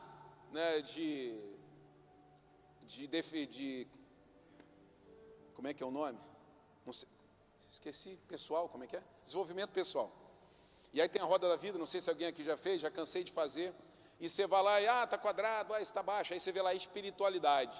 [0.51, 1.39] né, de,
[2.85, 3.87] de, de, de.
[5.55, 6.19] Como é que é o nome?
[6.91, 7.07] Sei,
[7.69, 9.03] esqueci, pessoal, como é que é?
[9.23, 10.11] Desenvolvimento pessoal.
[10.93, 12.91] E aí tem a roda da vida, não sei se alguém aqui já fez, já
[12.91, 13.73] cansei de fazer.
[14.19, 16.33] E você vai lá e, ah, está quadrado, ah, está baixo.
[16.33, 17.77] Aí você vê lá espiritualidade.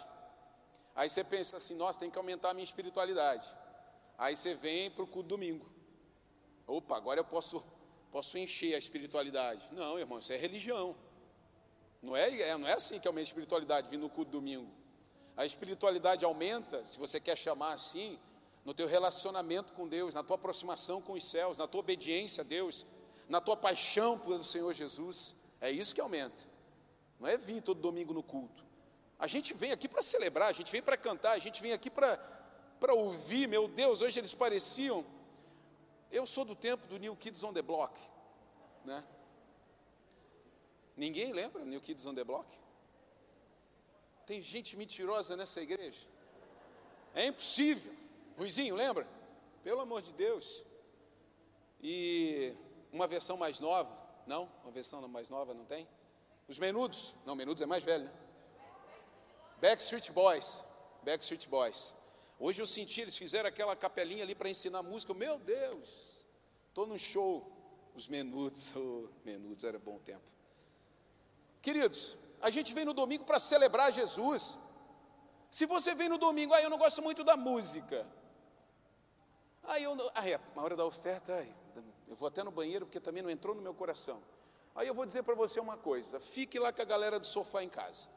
[0.96, 3.48] Aí você pensa assim, nossa, tem que aumentar a minha espiritualidade.
[4.18, 5.66] Aí você vem para o culto domingo.
[6.66, 7.64] Opa, agora eu posso,
[8.12, 9.68] posso encher a espiritualidade.
[9.72, 10.96] Não, irmão, isso é religião.
[12.02, 14.72] Não é, é, não é assim que aumenta a espiritualidade vindo no culto domingo.
[15.36, 18.20] A espiritualidade aumenta, se você quer chamar assim,
[18.66, 22.44] no teu relacionamento com Deus, na tua aproximação com os céus, na tua obediência a
[22.44, 22.86] Deus,
[23.30, 25.37] na tua paixão pelo Senhor Jesus.
[25.60, 26.44] É isso que aumenta.
[27.20, 28.64] Não é vir todo domingo no culto.
[29.18, 31.90] A gente vem aqui para celebrar, a gente vem para cantar, a gente vem aqui
[31.90, 33.48] para ouvir.
[33.48, 35.04] Meu Deus, hoje eles pareciam.
[36.12, 38.00] Eu sou do tempo do New Kids on the Block.
[38.86, 39.04] Né?
[40.96, 42.48] Ninguém lembra New Kids on the Block?
[44.26, 46.06] Tem gente mentirosa nessa igreja.
[47.16, 47.94] É impossível.
[48.38, 49.08] Ruizinho, lembra?
[49.64, 50.66] Pelo amor de Deus.
[51.82, 52.54] E
[52.92, 53.97] uma versão mais nova,
[54.28, 54.50] não?
[54.64, 55.88] Uma versão mais nova não tem?
[56.48, 57.16] Os Menudos?
[57.26, 58.14] Não, Menudos é mais velho, né?
[59.60, 60.64] Backstreet Boys.
[61.04, 61.96] Backstreet Boys.
[62.40, 65.14] Hoje eu senti, eles fizeram aquela capelinha ali para ensinar música.
[65.14, 66.26] Meu Deus,
[66.68, 67.54] estou no show.
[67.96, 70.22] Os Menudos, oh, Menudos era bom tempo.
[71.62, 74.60] Queridos, a gente vem no domingo para celebrar Jesus.
[75.50, 78.06] Se você vem no domingo, aí ah, eu não gosto muito da música.
[79.64, 81.54] Aí eu, ah, é, na hora da oferta, ai,
[82.08, 84.22] eu vou até no banheiro porque também não entrou no meu coração.
[84.76, 87.64] Aí eu vou dizer para você uma coisa: fique lá com a galera do sofá
[87.64, 88.08] em casa,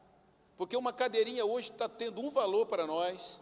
[0.57, 3.40] porque uma cadeirinha hoje está tendo um valor para nós.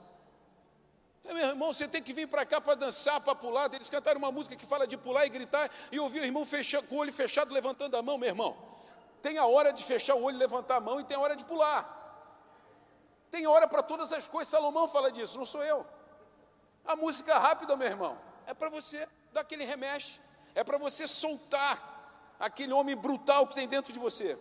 [1.25, 3.73] É, meu irmão, você tem que vir para cá para dançar, para pular.
[3.75, 6.47] Eles cantaram uma música que fala de pular e gritar, e ouvir o irmão
[6.89, 8.57] com o olho fechado levantando a mão, meu irmão.
[9.21, 11.45] Tem a hora de fechar o olho, levantar a mão, e tem a hora de
[11.45, 11.97] pular.
[13.31, 14.49] Tem hora para todas as coisas.
[14.49, 15.85] Salomão fala disso, não sou eu.
[16.85, 20.21] A música rápida, meu irmão, é para você dar aquele remexe
[20.55, 24.39] é para você soltar aquele homem brutal que tem dentro de você.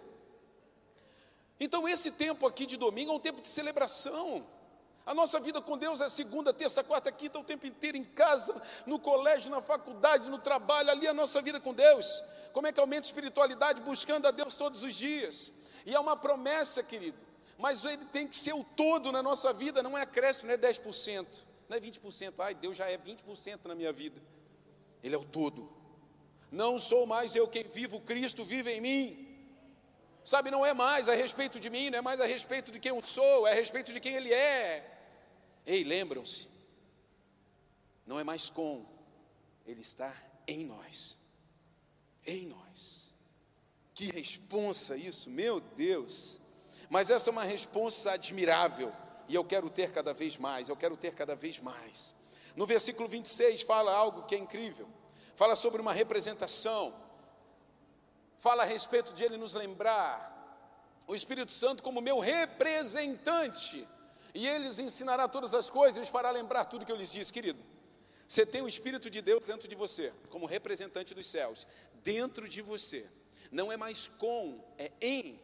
[1.59, 4.45] Então, esse tempo aqui de domingo é um tempo de celebração.
[5.05, 8.61] A nossa vida com Deus é segunda, terça, quarta, quinta, o tempo inteiro em casa,
[8.85, 12.23] no colégio, na faculdade, no trabalho, ali é a nossa vida com Deus.
[12.51, 13.81] Como é que aumenta a espiritualidade?
[13.81, 15.53] Buscando a Deus todos os dias.
[15.85, 17.17] E é uma promessa, querido.
[17.57, 20.57] Mas ele tem que ser o todo na nossa vida, não é acréscimo, não é
[20.57, 21.25] 10%,
[21.69, 22.33] não é 20%.
[22.39, 24.21] Ai, Deus já é 20% na minha vida.
[25.01, 25.76] Ele é o todo.
[26.51, 29.23] Não sou mais eu quem vivo, Cristo vive em mim.
[30.23, 32.89] Sabe, não é mais a respeito de mim, não é mais a respeito de quem
[32.89, 34.99] eu sou, é a respeito de quem Ele é.
[35.65, 36.47] Ei, lembram-se,
[38.05, 38.85] não é mais com,
[39.65, 40.13] Ele está
[40.47, 41.17] em nós.
[42.25, 43.15] Em nós.
[43.93, 46.41] Que responsa isso, meu Deus.
[46.89, 48.93] Mas essa é uma responsa admirável,
[49.27, 52.15] e eu quero ter cada vez mais, eu quero ter cada vez mais.
[52.55, 54.87] No versículo 26 fala algo que é incrível
[55.37, 56.91] fala sobre uma representação,
[58.39, 60.33] fala a respeito de ele nos lembrar
[61.05, 63.87] o Espírito Santo como meu representante,
[64.33, 67.11] e ele lhes ensinará todas as coisas e os fará lembrar tudo que eu lhes
[67.11, 67.63] disse, querido.
[68.27, 71.67] Você tem o Espírito de Deus dentro de você, como representante dos céus,
[72.03, 73.07] dentro de você.
[73.51, 75.39] Não é mais com, é em.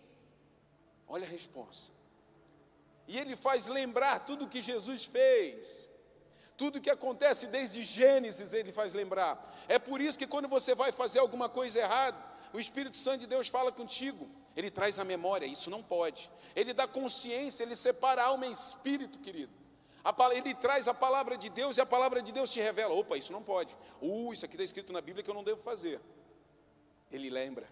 [1.08, 1.94] Olha a resposta.
[3.08, 5.88] E ele faz lembrar tudo o que Jesus fez.
[6.56, 9.54] Tudo que acontece desde Gênesis ele faz lembrar.
[9.68, 12.18] É por isso que quando você vai fazer alguma coisa errada,
[12.54, 14.30] o Espírito Santo de Deus fala contigo.
[14.56, 16.30] Ele traz a memória, isso não pode.
[16.56, 19.52] Ele dá consciência, ele separa alma e espírito, querido.
[20.34, 23.32] Ele traz a palavra de Deus e a palavra de Deus te revela: opa, isso
[23.32, 23.76] não pode.
[24.02, 26.00] Uh, isso aqui está escrito na Bíblia que eu não devo fazer.
[27.12, 27.68] Ele lembra.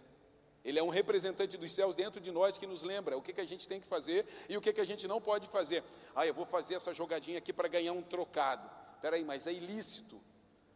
[0.63, 3.41] Ele é um representante dos céus dentro de nós que nos lembra o que, que
[3.41, 5.83] a gente tem que fazer e o que, que a gente não pode fazer.
[6.15, 8.69] Ah, eu vou fazer essa jogadinha aqui para ganhar um trocado.
[8.95, 10.21] Espera aí, mas é ilícito.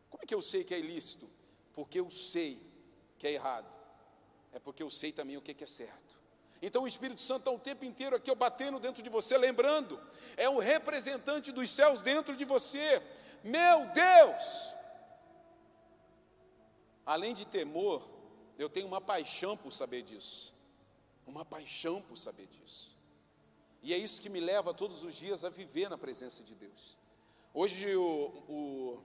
[0.09, 1.29] Como é que eu sei que é ilícito?
[1.71, 2.59] Porque eu sei
[3.19, 3.71] que é errado.
[4.51, 6.15] É porque eu sei também o que, que é certo.
[6.61, 9.99] Então o Espírito Santo está o tempo inteiro aqui, ó, batendo dentro de você, lembrando.
[10.35, 13.03] É um representante dos céus dentro de você.
[13.43, 14.75] Meu Deus!
[17.05, 18.01] Além de temor,
[18.57, 20.53] eu tenho uma paixão por saber disso.
[21.25, 22.95] Uma paixão por saber disso.
[23.81, 26.97] E é isso que me leva todos os dias a viver na presença de Deus.
[27.53, 28.99] Hoje o, o,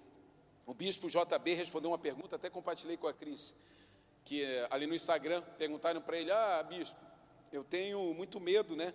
[0.66, 3.54] o bispo JB respondeu uma pergunta, até compartilhei com a Cris,
[4.24, 6.98] que eh, ali no Instagram perguntaram para ele: Ah, bispo,
[7.52, 8.94] eu tenho muito medo, né,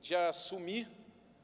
[0.00, 0.88] de assumir,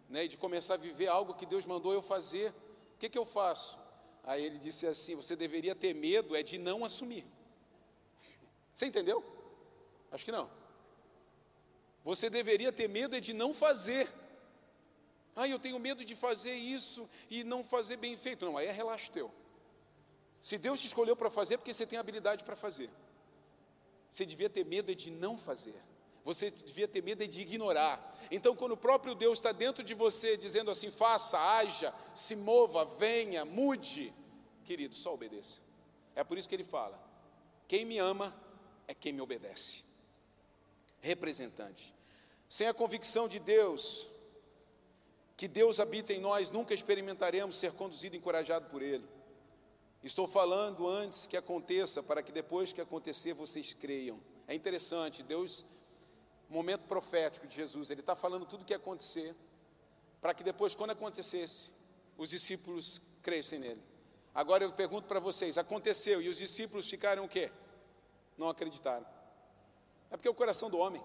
[0.09, 2.51] né, e de começar a viver algo que Deus mandou eu fazer.
[2.95, 3.79] O que, que eu faço?
[4.25, 7.25] Aí ele disse assim: Você deveria ter medo é de não assumir.
[8.79, 9.25] Você entendeu?
[10.13, 10.49] Acho que não.
[12.05, 14.09] Você deveria ter medo é de não fazer.
[15.35, 18.47] Ah, eu tenho medo de fazer isso e não fazer bem feito.
[18.47, 19.33] Não, aí é relaxo teu.
[20.41, 22.89] Se Deus te escolheu para fazer, é porque você tem habilidade para fazer.
[24.09, 25.75] Você devia ter medo é de não fazer.
[26.25, 28.17] Você devia ter medo de ignorar.
[28.31, 32.85] Então, quando o próprio Deus está dentro de você, dizendo assim: faça, haja, se mova,
[32.85, 34.15] venha, mude,
[34.65, 35.59] querido, só obedeça.
[36.15, 36.97] É por isso que ele fala:
[37.67, 38.33] quem me ama,
[38.89, 39.85] é quem me obedece.
[41.01, 41.95] Representante.
[42.49, 44.09] Sem a convicção de Deus,
[45.37, 49.07] que Deus habita em nós, nunca experimentaremos ser conduzido e encorajado por Ele.
[50.03, 54.19] Estou falando antes que aconteça, para que depois que acontecer vocês creiam.
[54.49, 55.67] É interessante, Deus,
[56.49, 59.37] momento profético de Jesus, Ele está falando tudo o que acontecer,
[60.21, 61.73] para que depois, quando acontecesse,
[62.17, 63.83] os discípulos crescem nele.
[64.35, 67.53] Agora eu pergunto para vocês: aconteceu e os discípulos ficaram o quê?
[68.39, 69.07] Não acreditaram.
[70.11, 71.03] É porque é o coração do homem.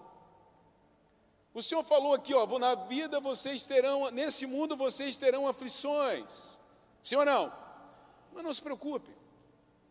[1.52, 6.60] O Senhor falou aqui, ó, na vida vocês terão, nesse mundo vocês terão aflições.
[7.02, 7.52] Sim ou não?
[8.32, 9.14] Mas não se preocupe.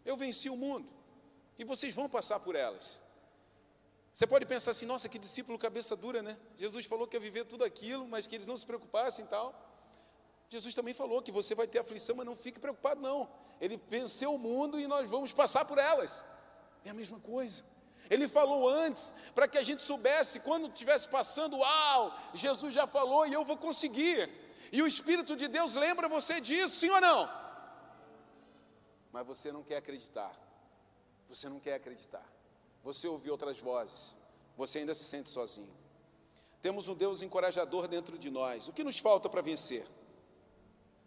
[0.03, 0.89] Eu venci o mundo
[1.57, 3.01] e vocês vão passar por elas.
[4.13, 6.37] Você pode pensar assim, nossa, que discípulo cabeça dura, né?
[6.55, 9.55] Jesus falou que ia viver tudo aquilo, mas que eles não se preocupassem e tal.
[10.49, 13.27] Jesus também falou que você vai ter aflição, mas não fique preocupado, não.
[13.59, 16.23] Ele venceu o mundo e nós vamos passar por elas.
[16.85, 17.63] É a mesma coisa.
[18.09, 23.25] Ele falou antes, para que a gente soubesse, quando estivesse passando, uau, Jesus já falou
[23.25, 24.29] e eu vou conseguir.
[24.71, 27.29] E o Espírito de Deus lembra você disso, sim ou não?
[29.11, 30.31] Mas você não quer acreditar.
[31.29, 32.27] Você não quer acreditar.
[32.83, 34.17] Você ouviu outras vozes.
[34.57, 35.73] Você ainda se sente sozinho.
[36.61, 38.67] Temos um Deus encorajador dentro de nós.
[38.67, 39.85] O que nos falta para vencer?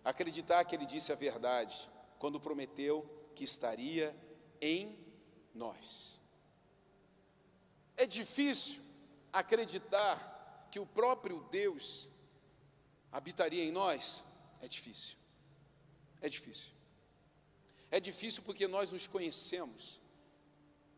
[0.05, 4.17] Acreditar que Ele disse a verdade quando prometeu que estaria
[4.61, 5.06] em
[5.57, 6.21] nós.
[7.97, 8.83] É difícil
[9.33, 12.09] acreditar que o próprio Deus
[13.11, 14.23] habitaria em nós?
[14.61, 15.17] É difícil.
[16.21, 16.73] É difícil.
[17.91, 20.01] É difícil porque nós nos conhecemos.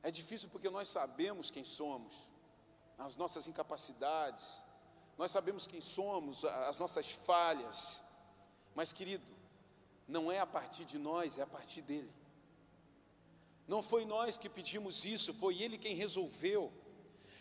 [0.03, 2.15] É difícil porque nós sabemos quem somos,
[2.97, 4.65] as nossas incapacidades,
[5.17, 8.03] nós sabemos quem somos, as nossas falhas.
[8.75, 9.27] Mas, querido,
[10.07, 12.13] não é a partir de nós, é a partir dele.
[13.69, 16.73] Não foi nós que pedimos isso, foi Ele quem resolveu.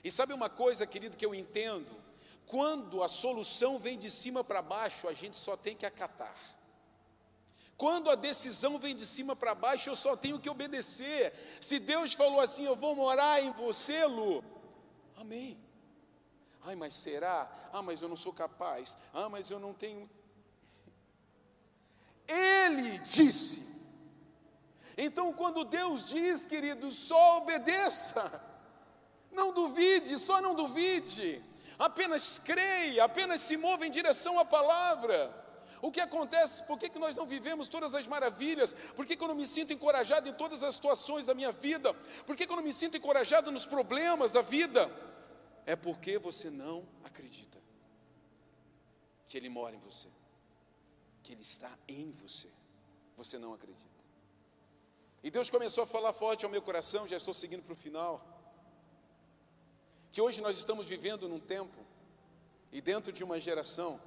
[0.04, 1.90] E sabe uma coisa, querido, que eu entendo?
[2.46, 6.38] Quando a solução vem de cima para baixo, a gente só tem que acatar.
[7.78, 11.34] Quando a decisão vem de cima para baixo, eu só tenho que obedecer.
[11.62, 14.44] Se Deus falou assim, eu vou morar em você, Lu,
[15.16, 15.58] amém.
[16.64, 17.50] Ai, mas será?
[17.72, 18.98] Ah, mas eu não sou capaz.
[19.14, 20.10] Ah, mas eu não tenho.
[22.28, 23.77] Ele disse.
[24.98, 28.42] Então, quando Deus diz, querido, só obedeça,
[29.32, 31.44] não duvide, só não duvide,
[31.78, 35.46] apenas creia, apenas se mova em direção à palavra.
[35.80, 36.64] O que acontece?
[36.64, 38.74] Por que, que nós não vivemos todas as maravilhas?
[38.96, 41.94] Por que, que eu não me sinto encorajado em todas as situações da minha vida?
[42.26, 44.90] Por que, que eu não me sinto encorajado nos problemas da vida?
[45.68, 47.62] É porque você não acredita
[49.28, 50.08] que Ele mora em você,
[51.22, 52.50] que Ele está em você.
[53.16, 53.97] Você não acredita.
[55.24, 58.26] E Deus começou a falar forte ao meu coração, já estou seguindo para o final.
[60.12, 61.78] Que hoje nós estamos vivendo num tempo
[62.72, 64.00] e dentro de uma geração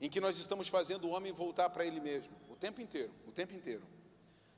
[0.00, 3.32] em que nós estamos fazendo o homem voltar para ele mesmo, o tempo inteiro, o
[3.32, 3.82] tempo inteiro.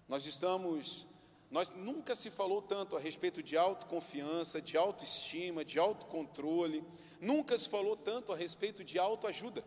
[0.08, 1.06] Nós estamos
[1.50, 6.82] Nós nunca se falou tanto a respeito de autoconfiança, de autoestima, de autocontrole,
[7.20, 9.62] nunca se falou tanto a respeito de autoajuda.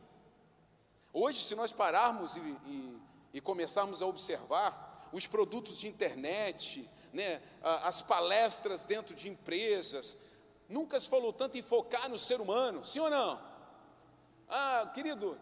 [1.13, 2.99] Hoje, se nós pararmos e, e,
[3.35, 4.84] e começarmos a observar
[5.15, 10.17] os produtos de internet, né, as palestras dentro de empresas,
[10.67, 13.41] nunca se falou tanto em focar no ser humano, sim ou não?
[14.49, 15.39] Ah, querido,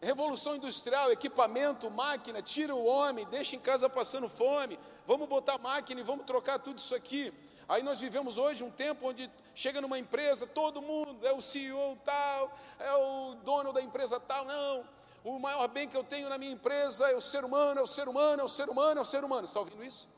[0.00, 6.00] Revolução industrial, equipamento, máquina, tira o homem, deixa em casa passando fome, vamos botar máquina
[6.00, 7.34] e vamos trocar tudo isso aqui.
[7.68, 11.98] Aí nós vivemos hoje um tempo onde chega numa empresa, todo mundo é o CEO
[12.04, 14.84] tal, é o dono da empresa tal, não.
[15.24, 17.86] O maior bem que eu tenho na minha empresa é o ser humano, é o
[17.86, 19.44] ser humano, é o ser humano, é o ser humano.
[19.44, 20.08] Está ouvindo isso?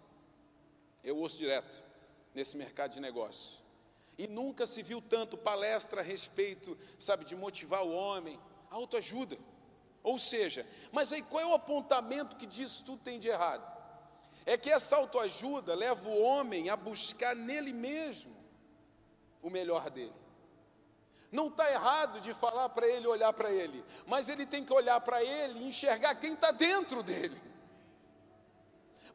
[1.03, 1.83] Eu ouço direto
[2.35, 3.65] nesse mercado de negócio.
[4.19, 8.39] E nunca se viu tanto palestra a respeito, sabe, de motivar o homem,
[8.71, 9.39] autoajuda.
[10.03, 13.67] Ou seja, mas aí qual é o apontamento que disso tudo tem de errado?
[14.47, 18.35] É que essa autoajuda leva o homem a buscar nele mesmo
[19.43, 20.15] o melhor dele.
[21.31, 25.01] Não está errado de falar para ele olhar para ele, mas ele tem que olhar
[25.01, 27.41] para ele e enxergar quem está dentro dele.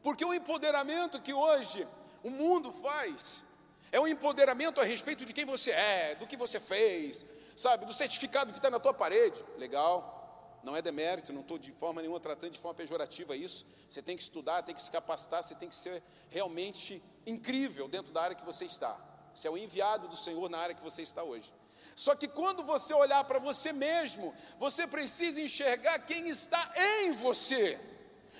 [0.02, 1.86] Porque o empoderamento que hoje
[2.22, 3.44] o mundo faz
[3.92, 7.92] é um empoderamento a respeito de quem você é, do que você fez, sabe, do
[7.92, 9.44] certificado que está na tua parede.
[9.56, 13.66] Legal, não é demérito, não estou de forma nenhuma tratando de forma pejorativa isso.
[13.88, 18.12] Você tem que estudar, tem que se capacitar, você tem que ser realmente incrível dentro
[18.12, 18.98] da área que você está.
[19.34, 21.52] Você é o enviado do Senhor na área que você está hoje.
[21.96, 27.80] Só que quando você olhar para você mesmo, você precisa enxergar quem está em você.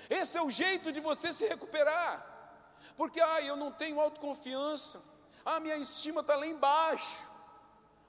[0.07, 2.13] Esse é o jeito de você se recuperar.
[2.95, 5.03] Porque, ah, eu não tenho autoconfiança,
[5.43, 7.27] ah, minha estima está lá embaixo.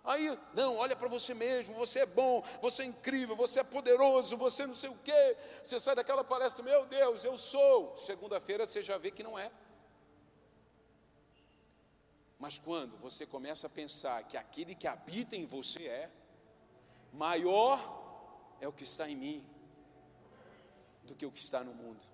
[0.05, 4.37] Aí, não, olha para você mesmo, você é bom, você é incrível, você é poderoso,
[4.37, 5.37] você não sei o quê.
[5.63, 7.97] Você sai daquela palestra, meu Deus, eu sou.
[7.97, 9.51] Segunda-feira você já vê que não é.
[12.39, 16.11] Mas quando você começa a pensar que aquele que habita em você é,
[17.13, 17.77] maior
[18.61, 19.47] é o que está em mim
[21.03, 22.05] do que o que está no mundo.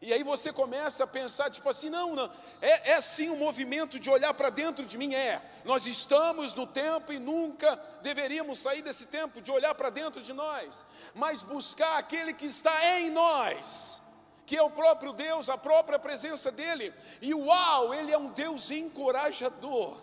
[0.00, 3.98] E aí você começa a pensar, tipo assim, não, não, é, é sim um movimento
[3.98, 5.42] de olhar para dentro de mim, é.
[5.64, 10.32] Nós estamos no tempo e nunca deveríamos sair desse tempo de olhar para dentro de
[10.32, 10.84] nós,
[11.14, 14.00] mas buscar aquele que está em nós,
[14.48, 16.94] que é o próprio Deus, a própria presença dEle.
[17.20, 19.98] E uau, Ele é um Deus encorajador.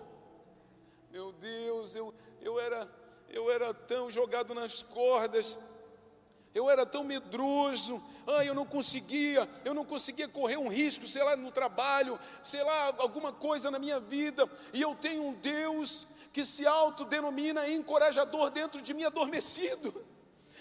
[1.12, 2.88] Meu Deus, eu, eu, era,
[3.28, 5.58] eu era tão jogado nas cordas.
[6.54, 11.24] Eu era tão medroso, ah, eu não conseguia, eu não conseguia correr um risco, sei
[11.24, 16.08] lá, no trabalho, sei lá, alguma coisa na minha vida, e eu tenho um Deus
[16.32, 20.06] que se autodenomina encorajador dentro de mim, adormecido,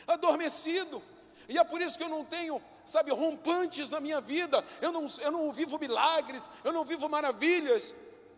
[0.05, 1.01] adormecido,
[1.49, 5.07] e é por isso que eu não tenho, sabe, rompantes na minha vida, eu não,
[5.21, 7.95] eu não vivo milagres, eu não vivo maravilhas,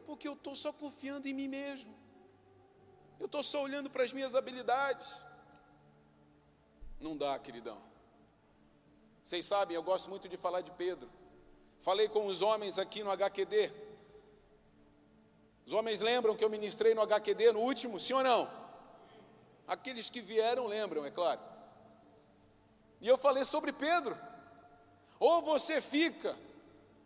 [0.06, 1.94] porque eu estou só confiando em mim mesmo,
[3.18, 5.24] eu estou só olhando para as minhas habilidades,
[7.00, 7.80] não dá, queridão.
[9.22, 11.10] Vocês sabem, eu gosto muito de falar de Pedro.
[11.80, 13.72] Falei com os homens aqui no HQD.
[15.66, 18.48] Os homens lembram que eu ministrei no HQD no último, sim ou não?
[19.66, 21.40] Aqueles que vieram lembram, é claro.
[23.00, 24.16] E eu falei sobre Pedro.
[25.18, 26.36] Ou você fica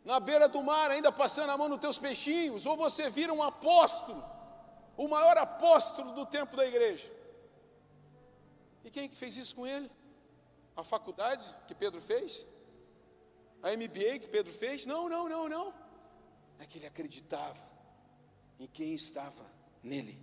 [0.04, 3.42] na beira do mar, ainda passando a mão nos teus peixinhos, ou você vira um
[3.42, 4.24] apóstolo,
[4.96, 7.10] o maior apóstolo do tempo da igreja.
[8.84, 9.90] E quem que fez isso com ele?
[10.76, 12.46] A faculdade que Pedro fez?
[13.62, 14.86] A MBA que Pedro fez?
[14.86, 15.74] Não, não, não, não.
[16.58, 17.60] É que ele acreditava
[18.58, 19.44] em quem estava
[19.82, 20.18] nele.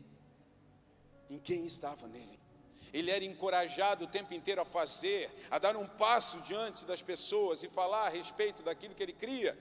[1.29, 2.39] Em quem estava nele.
[2.93, 7.63] Ele era encorajado o tempo inteiro a fazer, a dar um passo diante das pessoas
[7.63, 9.57] e falar a respeito daquilo que ele cria.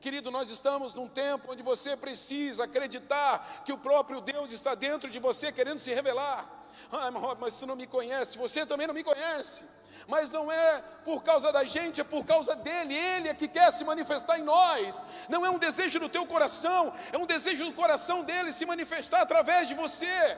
[0.00, 5.08] Querido, nós estamos num tempo onde você precisa acreditar que o próprio Deus está dentro
[5.08, 6.66] de você querendo se revelar.
[6.92, 9.64] Ah, mas tu não me conhece, você também não me conhece.
[10.06, 12.94] Mas não é por causa da gente, é por causa dele.
[12.94, 15.04] Ele é que quer se manifestar em nós.
[15.28, 19.22] Não é um desejo do teu coração, é um desejo do coração dele se manifestar
[19.22, 20.36] através de você.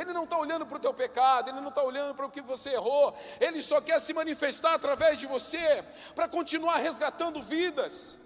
[0.00, 2.40] Ele não está olhando para o teu pecado, ele não está olhando para o que
[2.40, 3.06] você errou,
[3.40, 5.84] ele só quer se manifestar através de você,
[6.14, 8.18] para continuar resgatando vidas.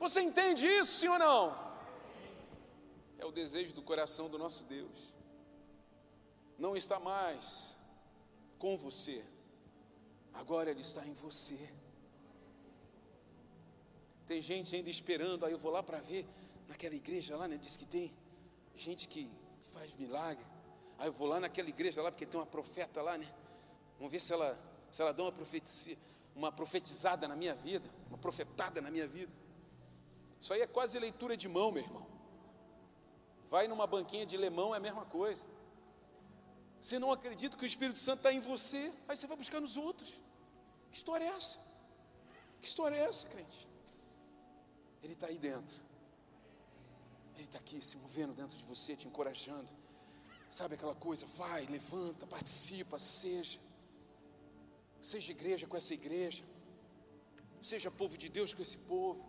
[0.00, 1.42] Você entende isso, sim ou não?
[3.18, 5.12] É o desejo do coração do nosso Deus
[6.58, 7.76] não está mais
[8.58, 9.22] com você,
[10.32, 11.58] agora Ele está em você.
[14.26, 16.24] Tem gente ainda esperando, aí eu vou lá para ver,
[16.68, 17.56] naquela igreja lá, né?
[17.56, 18.12] Diz que tem
[18.74, 19.28] gente que,
[19.72, 20.44] faz milagre.
[21.02, 23.28] Aí eu vou lá naquela igreja lá, porque tem uma profeta lá, né?
[23.98, 24.56] Vamos ver se ela,
[24.88, 25.34] se ela dá uma,
[26.32, 29.32] uma profetizada na minha vida, uma profetada na minha vida.
[30.40, 32.06] Isso aí é quase leitura de mão, meu irmão.
[33.46, 35.44] Vai numa banquinha de lemão, é a mesma coisa.
[36.80, 39.76] Você não acredita que o Espírito Santo está em você, aí você vai buscar nos
[39.76, 40.20] outros.
[40.92, 41.58] Que história é essa?
[42.60, 43.68] Que história é essa, crente?
[45.02, 45.74] Ele está aí dentro.
[47.34, 49.81] Ele está aqui se movendo dentro de você, te encorajando.
[50.58, 51.24] Sabe aquela coisa?
[51.42, 53.60] Vai, levanta, participa, seja.
[55.10, 56.44] Seja igreja com essa igreja.
[57.70, 59.24] Seja povo de Deus com esse povo.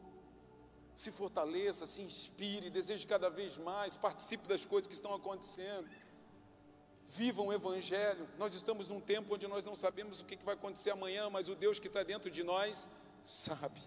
[1.02, 5.90] Se fortaleça, se inspire, deseje cada vez mais, participe das coisas que estão acontecendo
[7.20, 8.28] vivam o Evangelho.
[8.38, 11.56] Nós estamos num tempo onde nós não sabemos o que vai acontecer amanhã, mas o
[11.56, 12.88] Deus que está dentro de nós
[13.24, 13.82] sabe.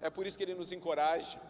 [0.00, 1.40] É por isso que Ele nos encoraja.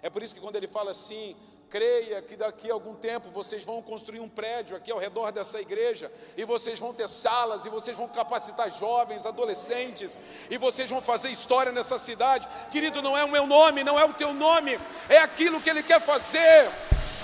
[0.00, 1.36] É por isso que quando Ele fala assim,
[1.72, 5.58] creia que daqui a algum tempo vocês vão construir um prédio aqui ao redor dessa
[5.58, 10.18] igreja, e vocês vão ter salas, e vocês vão capacitar jovens, adolescentes,
[10.50, 12.46] e vocês vão fazer história nessa cidade.
[12.70, 15.82] Querido, não é o meu nome, não é o teu nome, é aquilo que Ele
[15.82, 16.70] quer fazer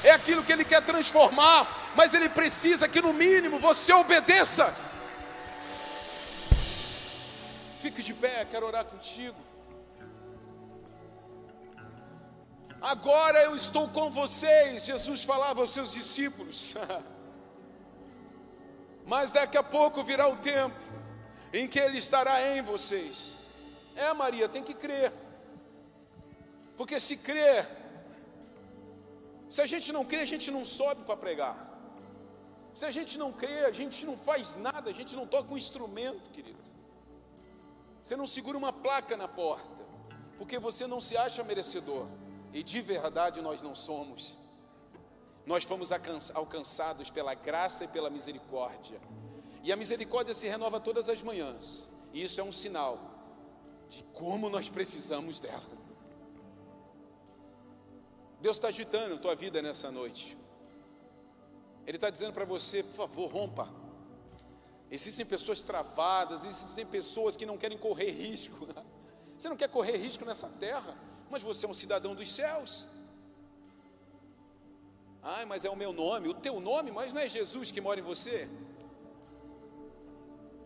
[0.05, 4.72] é aquilo que Ele quer transformar, mas Ele precisa que, no mínimo, você obedeça.
[7.80, 9.47] Fique de pé, quero orar contigo.
[12.81, 16.74] Agora eu estou com vocês, Jesus falava aos seus discípulos.
[19.05, 20.76] Mas daqui a pouco virá o tempo
[21.53, 23.37] em que Ele estará em vocês.
[23.97, 25.12] É, Maria, tem que crer.
[26.76, 27.68] Porque se crer,
[29.49, 31.57] se a gente não crê, a gente não sobe para pregar.
[32.72, 35.59] Se a gente não crê, a gente não faz nada, a gente não toca um
[35.59, 36.76] instrumento, queridos.
[38.01, 39.85] Você não segura uma placa na porta,
[40.39, 42.07] porque você não se acha merecedor.
[42.53, 44.38] E de verdade nós não somos.
[45.46, 45.90] Nós fomos
[46.34, 49.01] alcançados pela graça e pela misericórdia.
[49.62, 51.88] E a misericórdia se renova todas as manhãs.
[52.12, 52.99] E isso é um sinal
[53.88, 55.78] de como nós precisamos dela.
[58.40, 60.36] Deus está agitando a tua vida nessa noite.
[61.86, 63.68] Ele está dizendo para você, por favor, rompa.
[64.90, 68.68] Existem pessoas travadas, existem pessoas que não querem correr risco.
[69.36, 70.99] Você não quer correr risco nessa terra,
[71.31, 72.87] mas você é um cidadão dos céus.
[75.22, 78.01] Ai, mas é o meu nome, o teu nome, mas não é Jesus que mora
[78.01, 78.49] em você?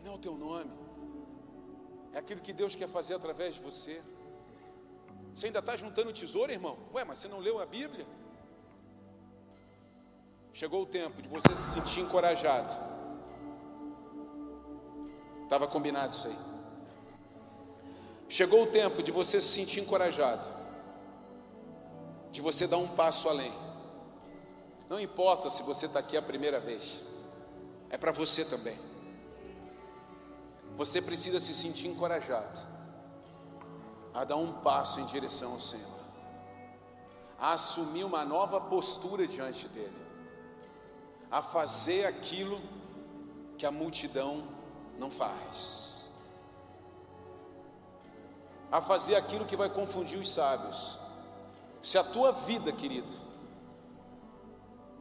[0.04, 0.70] Não é o teu nome,
[2.12, 4.02] é aquilo que Deus quer fazer através de você.
[5.34, 6.76] Você ainda está juntando tesouro, irmão?
[6.92, 8.06] Ué, mas você não leu a Bíblia?
[10.52, 12.72] Chegou o tempo de você se sentir encorajado.
[15.44, 16.51] Estava combinado isso aí.
[18.32, 20.48] Chegou o tempo de você se sentir encorajado.
[22.30, 23.52] De você dar um passo além.
[24.88, 27.02] Não importa se você está aqui a primeira vez.
[27.90, 28.78] É para você também.
[30.78, 32.58] Você precisa se sentir encorajado
[34.14, 36.00] a dar um passo em direção ao Senhor,
[37.38, 40.06] a assumir uma nova postura diante dEle,
[41.30, 42.58] a fazer aquilo
[43.58, 44.42] que a multidão
[44.98, 46.01] não faz,
[48.72, 50.98] a fazer aquilo que vai confundir os sábios.
[51.80, 53.12] Se a tua vida, querido,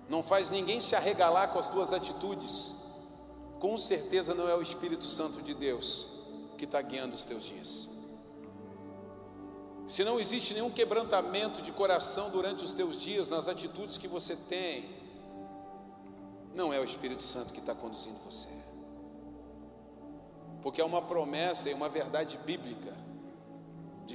[0.07, 2.75] não faz ninguém se arregalar com as tuas atitudes,
[3.59, 6.07] com certeza não é o Espírito Santo de Deus
[6.57, 7.89] que está guiando os teus dias
[9.91, 14.37] se não existe nenhum quebrantamento de coração durante os teus dias, nas atitudes que você
[14.37, 14.89] tem,
[16.55, 18.47] não é o Espírito Santo que está conduzindo você.
[20.61, 22.95] Porque é uma promessa e uma verdade bíblica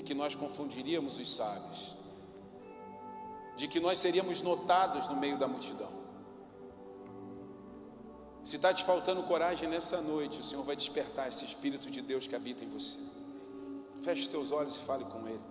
[0.07, 1.97] que nós confundiríamos os sábios,
[3.57, 5.93] de que nós seríamos notados no meio da multidão.
[8.45, 12.29] Se está te faltando coragem nessa noite, o Senhor vai despertar esse Espírito de Deus
[12.29, 12.99] que habita em você.
[14.03, 15.43] Feche os teus olhos e fale com Ele.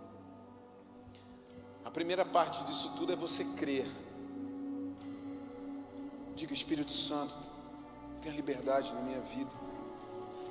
[1.84, 3.86] A primeira parte disso tudo é você crer.
[6.36, 7.38] Diga, Espírito Santo,
[8.22, 9.54] tenha liberdade na minha vida.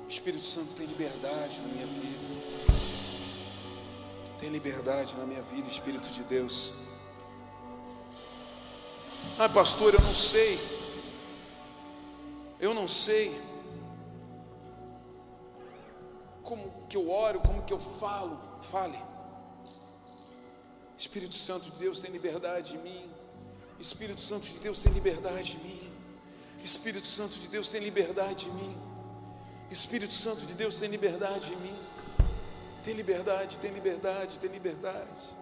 [0.07, 2.44] Espírito Santo, tem liberdade na minha vida.
[4.39, 6.73] Tem liberdade na minha vida, Espírito de Deus.
[9.37, 10.59] Ah, pastor, eu não sei.
[12.59, 13.37] Eu não sei.
[16.43, 18.39] Como que eu oro, como que eu falo?
[18.61, 18.97] Fale.
[20.97, 23.09] Espírito Santo de Deus tem liberdade em mim.
[23.79, 25.91] Espírito Santo de Deus tem liberdade em mim.
[26.63, 28.77] Espírito Santo de Deus tem liberdade em mim.
[29.69, 31.77] Espírito Santo de Deus tem liberdade em mim.
[32.85, 35.35] Tem liberdade, tem liberdade, tem liberdade.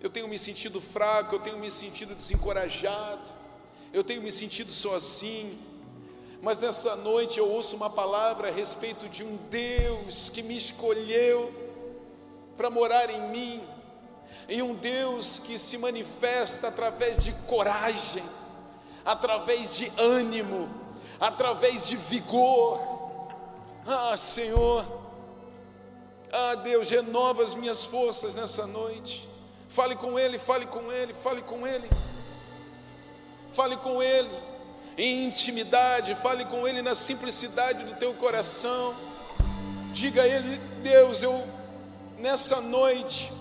[0.00, 3.28] Eu tenho me sentido fraco, eu tenho me sentido desencorajado,
[3.92, 5.58] eu tenho me sentido sozinho.
[6.40, 11.52] Mas nessa noite eu ouço uma palavra a respeito de um Deus que me escolheu
[12.56, 13.66] para morar em mim,
[14.48, 18.22] em um Deus que se manifesta através de coragem,
[19.04, 20.68] através de ânimo,
[21.18, 22.78] através de vigor.
[23.84, 25.03] Ah, Senhor,
[26.34, 29.28] ah, Deus, renova as minhas forças nessa noite.
[29.68, 31.88] Fale com Ele, fale com Ele, fale com Ele.
[33.52, 34.30] Fale com Ele
[34.98, 38.94] em intimidade, fale com Ele na simplicidade do teu coração.
[39.92, 41.44] Diga a Ele, Deus, eu
[42.18, 43.32] nessa noite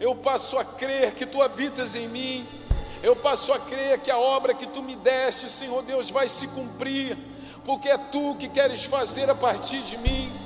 [0.00, 2.46] eu passo a crer que Tu habitas em mim,
[3.02, 6.48] eu passo a crer que a obra que Tu me deste, Senhor Deus, vai se
[6.48, 7.16] cumprir,
[7.64, 10.41] porque é Tu que queres fazer a partir de mim.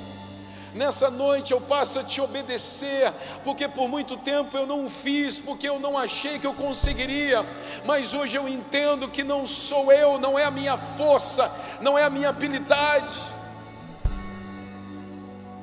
[0.77, 3.11] Nessa noite eu passo a te obedecer,
[3.43, 7.43] porque por muito tempo eu não fiz, porque eu não achei que eu conseguiria,
[7.83, 11.51] mas hoje eu entendo que não sou eu, não é a minha força,
[11.81, 13.23] não é a minha habilidade.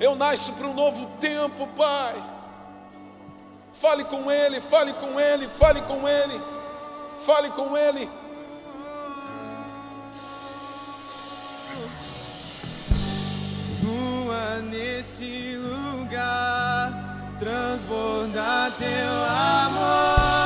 [0.00, 2.20] Eu nasço para um novo tempo, Pai.
[3.72, 6.40] Fale com Ele, fale com Ele, fale com Ele,
[7.20, 8.10] fale com Ele.
[15.14, 16.92] Nesse lugar,
[17.38, 20.43] transbordar teu amor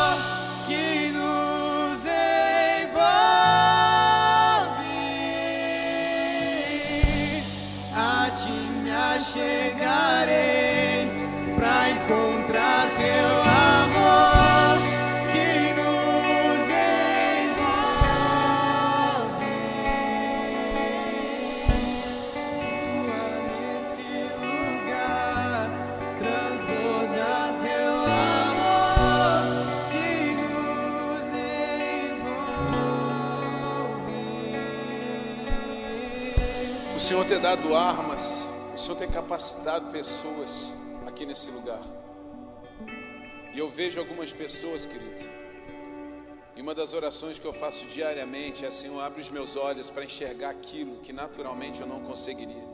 [37.09, 40.75] Senhor tem dado armas, o Senhor tem capacitado pessoas
[41.07, 41.81] aqui nesse lugar.
[43.55, 45.23] E eu vejo algumas pessoas, querido.
[46.55, 50.05] E uma das orações que eu faço diariamente é: Senhor, abre os meus olhos para
[50.05, 52.69] enxergar aquilo que naturalmente eu não conseguiria.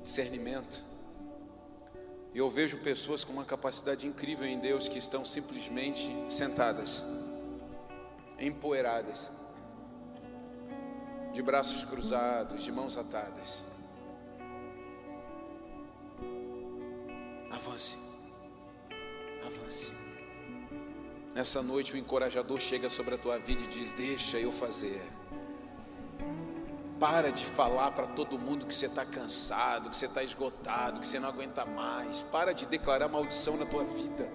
[0.00, 0.84] Discernimento.
[2.32, 7.02] E eu vejo pessoas com uma capacidade incrível em Deus que estão simplesmente sentadas,
[8.38, 9.32] empoeiradas,
[11.32, 13.64] de braços cruzados, de mãos atadas.
[17.50, 17.96] Avance,
[19.44, 19.92] avance.
[21.34, 25.00] Nessa noite o encorajador chega sobre a tua vida e diz: Deixa eu fazer.
[27.00, 31.06] Para de falar para todo mundo que você está cansado, que você está esgotado, que
[31.06, 32.22] você não aguenta mais.
[32.30, 34.30] Para de declarar maldição na tua vida.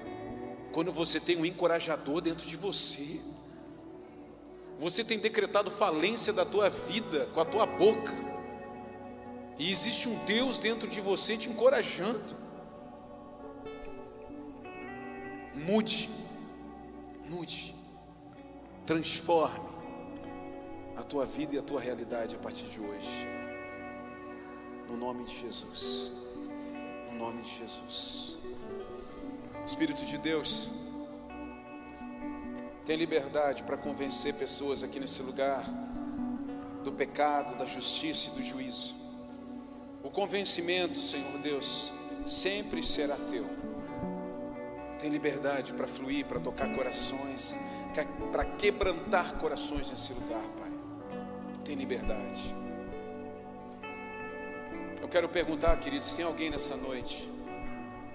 [0.74, 3.22] Quando você tem um encorajador dentro de você,
[4.80, 8.14] você tem decretado falência da tua vida com a tua boca.
[9.58, 12.36] E existe um Deus dentro de você te encorajando.
[15.56, 16.10] Mude,
[17.28, 17.76] mude,
[18.86, 19.68] transforme
[20.96, 23.28] a tua vida e a tua realidade a partir de hoje.
[24.88, 26.12] No nome de Jesus.
[27.12, 28.38] No nome de Jesus.
[29.66, 30.70] Espírito de Deus,
[32.88, 35.62] tem liberdade para convencer pessoas aqui nesse lugar
[36.86, 38.96] do pecado, da justiça e do juízo.
[40.02, 41.92] O convencimento, Senhor Deus,
[42.26, 43.46] sempre será teu.
[45.00, 47.60] Tem liberdade para fluir, para tocar corações,
[48.32, 50.72] para quebrantar corações nesse lugar, Pai.
[51.66, 52.56] Tem liberdade.
[55.02, 57.30] Eu quero perguntar, queridos, tem alguém nessa noite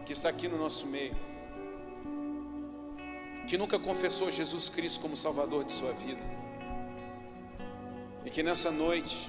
[0.06, 1.14] que está aqui no nosso meio,
[3.52, 6.22] que nunca confessou Jesus Cristo como Salvador de sua vida,
[8.24, 9.28] e que nessa noite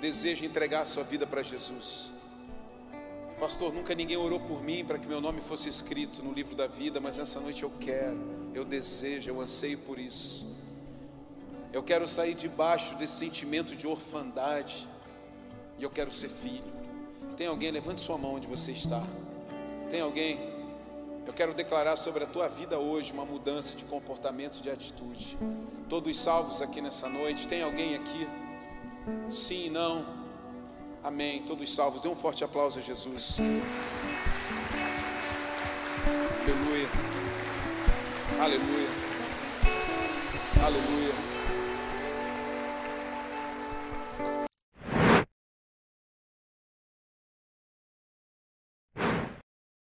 [0.00, 2.10] deseja entregar sua vida para Jesus.
[3.38, 6.66] Pastor, nunca ninguém orou por mim para que meu nome fosse escrito no livro da
[6.66, 8.18] vida, mas nessa noite eu quero,
[8.54, 10.46] eu desejo, eu anseio por isso.
[11.74, 14.88] Eu quero sair debaixo desse sentimento de orfandade
[15.78, 16.72] e eu quero ser filho.
[17.36, 17.70] Tem alguém?
[17.70, 19.06] Levante sua mão onde você está.
[19.90, 20.55] Tem alguém?
[21.26, 25.36] Eu quero declarar sobre a tua vida hoje uma mudança de comportamento, de atitude.
[25.88, 27.48] Todos salvos aqui nessa noite.
[27.48, 28.28] Tem alguém aqui?
[29.28, 30.06] Sim, não.
[31.02, 31.42] Amém.
[31.42, 32.00] Todos salvos.
[32.00, 33.38] Dê um forte aplauso a Jesus.
[36.44, 36.88] Aleluia.
[38.40, 38.88] Aleluia.
[40.64, 41.25] Aleluia.